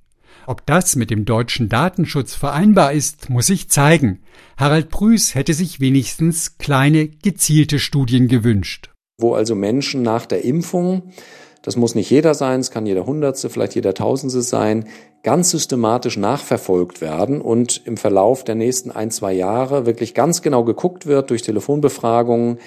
Ob 0.45 0.65
das 0.65 0.95
mit 0.95 1.09
dem 1.09 1.25
deutschen 1.25 1.69
Datenschutz 1.69 2.33
vereinbar 2.33 2.93
ist, 2.93 3.29
muss 3.29 3.47
sich 3.47 3.69
zeigen. 3.69 4.19
Harald 4.55 4.89
Prüß 4.89 5.35
hätte 5.35 5.53
sich 5.53 5.79
wenigstens 5.79 6.57
kleine, 6.57 7.07
gezielte 7.07 7.79
Studien 7.79 8.27
gewünscht. 8.27 8.91
Wo 9.19 9.33
also 9.33 9.55
Menschen 9.55 10.03
nach 10.03 10.25
der 10.25 10.45
Impfung, 10.45 11.11
das 11.67 11.75
muss 11.75 11.95
nicht 11.95 12.09
jeder 12.09 12.33
sein, 12.33 12.61
es 12.61 12.71
kann 12.71 12.85
jeder 12.85 13.05
Hundertste, 13.05 13.49
vielleicht 13.49 13.75
jeder 13.75 13.93
Tausendste 13.93 14.41
sein, 14.41 14.85
ganz 15.21 15.49
systematisch 15.49 16.15
nachverfolgt 16.15 17.01
werden 17.01 17.41
und 17.41 17.81
im 17.83 17.97
Verlauf 17.97 18.45
der 18.45 18.55
nächsten 18.55 18.89
ein, 18.89 19.11
zwei 19.11 19.33
Jahre 19.33 19.85
wirklich 19.85 20.13
ganz 20.13 20.41
genau 20.41 20.63
geguckt 20.63 21.07
wird 21.07 21.29
durch 21.29 21.41
Telefonbefragungen, 21.41 22.59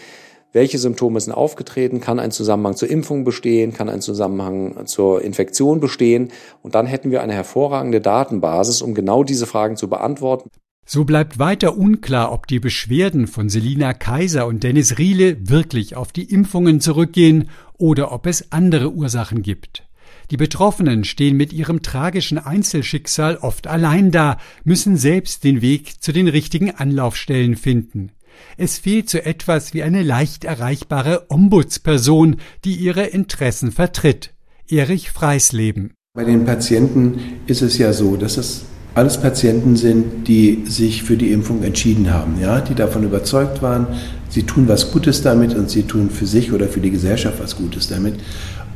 welche 0.52 0.76
Symptome 0.76 1.18
sind 1.18 1.32
aufgetreten, 1.32 2.02
kann 2.02 2.20
ein 2.20 2.30
Zusammenhang 2.30 2.76
zur 2.76 2.90
Impfung 2.90 3.24
bestehen, 3.24 3.72
kann 3.72 3.88
ein 3.88 4.02
Zusammenhang 4.02 4.84
zur 4.84 5.22
Infektion 5.22 5.80
bestehen 5.80 6.30
und 6.62 6.74
dann 6.74 6.84
hätten 6.84 7.10
wir 7.10 7.22
eine 7.22 7.32
hervorragende 7.32 8.02
Datenbasis, 8.02 8.82
um 8.82 8.92
genau 8.92 9.24
diese 9.24 9.46
Fragen 9.46 9.76
zu 9.76 9.88
beantworten. 9.88 10.50
So 10.92 11.04
bleibt 11.04 11.38
weiter 11.38 11.76
unklar, 11.76 12.32
ob 12.32 12.48
die 12.48 12.58
Beschwerden 12.58 13.28
von 13.28 13.48
Selina 13.48 13.92
Kaiser 13.92 14.48
und 14.48 14.64
Dennis 14.64 14.98
Riele 14.98 15.36
wirklich 15.48 15.94
auf 15.94 16.10
die 16.10 16.24
Impfungen 16.24 16.80
zurückgehen 16.80 17.48
oder 17.78 18.10
ob 18.10 18.26
es 18.26 18.50
andere 18.50 18.92
Ursachen 18.92 19.42
gibt. 19.42 19.84
Die 20.32 20.36
Betroffenen 20.36 21.04
stehen 21.04 21.36
mit 21.36 21.52
ihrem 21.52 21.82
tragischen 21.82 22.38
Einzelschicksal 22.38 23.36
oft 23.36 23.68
allein 23.68 24.10
da, 24.10 24.38
müssen 24.64 24.96
selbst 24.96 25.44
den 25.44 25.62
Weg 25.62 26.02
zu 26.02 26.10
den 26.10 26.26
richtigen 26.26 26.72
Anlaufstellen 26.72 27.54
finden. 27.54 28.10
Es 28.56 28.78
fehlt 28.78 29.08
so 29.08 29.18
etwas 29.18 29.72
wie 29.72 29.84
eine 29.84 30.02
leicht 30.02 30.42
erreichbare 30.42 31.26
Ombudsperson, 31.28 32.38
die 32.64 32.74
ihre 32.74 33.04
Interessen 33.04 33.70
vertritt. 33.70 34.34
Erich 34.68 35.12
Freisleben. 35.12 35.94
Bei 36.14 36.24
den 36.24 36.44
Patienten 36.44 37.20
ist 37.46 37.62
es 37.62 37.78
ja 37.78 37.92
so, 37.92 38.16
dass 38.16 38.36
es 38.38 38.64
alles 38.94 39.18
Patienten 39.18 39.76
sind, 39.76 40.26
die 40.26 40.64
sich 40.66 41.02
für 41.02 41.16
die 41.16 41.32
Impfung 41.32 41.62
entschieden 41.62 42.12
haben, 42.12 42.40
ja, 42.40 42.60
die 42.60 42.74
davon 42.74 43.04
überzeugt 43.04 43.62
waren, 43.62 43.86
sie 44.28 44.42
tun 44.42 44.68
was 44.68 44.90
Gutes 44.90 45.22
damit 45.22 45.54
und 45.54 45.70
sie 45.70 45.82
tun 45.82 46.10
für 46.10 46.26
sich 46.26 46.52
oder 46.52 46.68
für 46.68 46.80
die 46.80 46.90
Gesellschaft 46.90 47.40
was 47.40 47.56
Gutes 47.56 47.88
damit. 47.88 48.14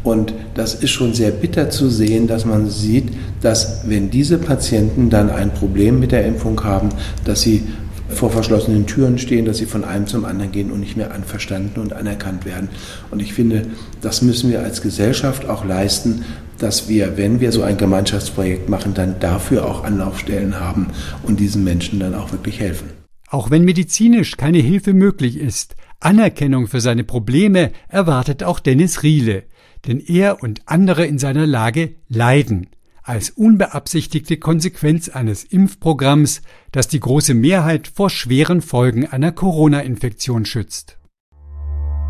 Und 0.05 0.35
das 0.55 0.75
ist 0.75 0.91
schon 0.91 1.15
sehr 1.15 1.31
bitter 1.31 1.71
zu 1.71 1.89
sehen, 1.89 2.27
dass 2.27 2.45
man 2.45 2.69
sieht, 2.69 3.09
dass 3.41 3.89
wenn 3.89 4.11
diese 4.11 4.37
Patienten 4.37 5.09
dann 5.09 5.31
ein 5.31 5.53
Problem 5.53 5.99
mit 5.99 6.13
der 6.13 6.27
Impfung 6.27 6.63
haben, 6.63 6.91
dass 7.25 7.41
sie 7.41 7.63
vor 8.11 8.31
verschlossenen 8.31 8.87
Türen 8.87 9.19
stehen, 9.19 9.47
dass 9.47 9.57
sie 9.59 9.67
von 9.67 9.83
einem 9.83 10.07
zum 10.07 10.27
anderen 10.27 10.53
gehen 10.53 10.71
und 10.71 10.81
nicht 10.81 10.97
mehr 10.97 11.15
anverstanden 11.15 11.81
und 11.81 11.95
anerkannt 11.95 12.45
werden. 12.45 12.69
Und 13.11 13.21
ich 13.21 13.33
finde, 13.33 13.63
das 14.03 14.21
müssen 14.21 14.51
wir 14.51 14.63
als 14.63 14.83
Gesellschaft 14.83 15.49
auch 15.49 15.65
leisten, 15.65 16.25
dass 16.59 16.89
wir, 16.89 17.17
wenn 17.17 17.41
wir 17.41 17.53
so 17.53 17.63
ein 17.63 17.77
Gemeinschaftsprojekt 17.77 18.69
machen, 18.69 18.95
dann 18.95 19.21
dafür 19.21 19.67
auch 19.67 19.85
Anlaufstellen 19.85 20.61
haben 20.61 20.89
und 21.23 21.41
diesen 21.41 21.65
Menschen 21.65 22.01
dann 22.01 22.15
auch 22.15 22.33
wirklich 22.33 22.61
helfen. 22.61 22.91
Auch 23.29 23.51
wenn 23.51 23.65
medizinisch 23.65 24.37
keine 24.37 24.59
Hilfe 24.59 24.93
möglich 24.93 25.39
ist, 25.39 25.77
Anerkennung 26.01 26.67
für 26.69 26.81
seine 26.81 27.05
Probleme 27.05 27.73
erwartet 27.89 28.43
auch 28.45 28.61
Dennis 28.61 29.03
Riele, 29.03 29.45
denn 29.87 30.01
er 30.01 30.43
und 30.43 30.63
andere 30.67 31.07
in 31.07 31.19
seiner 31.19 31.47
Lage 31.47 31.97
leiden 32.09 32.69
als 33.05 33.31
unbeabsichtigte 33.31 34.39
Konsequenz 34.39 35.11
eines 35.11 35.45
Impfprogramms, 35.45 36.41
das 36.73 36.89
die 36.89 37.01
große 37.01 37.35
Mehrheit 37.35 37.87
vor 37.87 38.09
schweren 38.11 38.63
Folgen 38.63 39.07
einer 39.07 39.31
Corona-Infektion 39.31 40.47
schützt. 40.47 40.99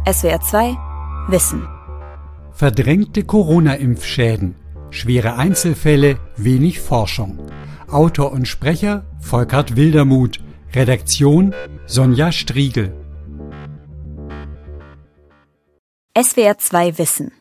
SWR 0.06 0.40
2 0.40 0.76
Wissen 1.28 1.66
Verdrängte 2.54 3.24
Corona-Impfschäden, 3.24 4.54
schwere 4.90 5.34
Einzelfälle, 5.34 6.20
wenig 6.36 6.78
Forschung. 6.78 7.40
Autor 7.90 8.30
und 8.30 8.46
Sprecher 8.46 9.04
Volkert 9.18 9.74
Wildermuth, 9.74 10.38
Redaktion 10.72 11.52
Sonja 11.86 12.30
Striegel. 12.30 12.94
SWR 16.16 16.56
2 16.56 16.98
Wissen 16.98 17.32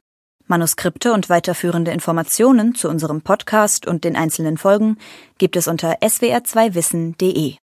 Manuskripte 0.47 1.13
und 1.13 1.30
weiterführende 1.30 1.91
Informationen 1.91 2.73
zu 2.73 2.89
unserem 2.89 3.21
Podcast 3.21 3.86
und 3.86 4.04
den 4.06 4.15
einzelnen 4.15 4.58
Folgen 4.58 4.97
gibt 5.38 5.56
es 5.56 5.67
unter 5.67 5.99
swr2wissen.de. 6.02 7.58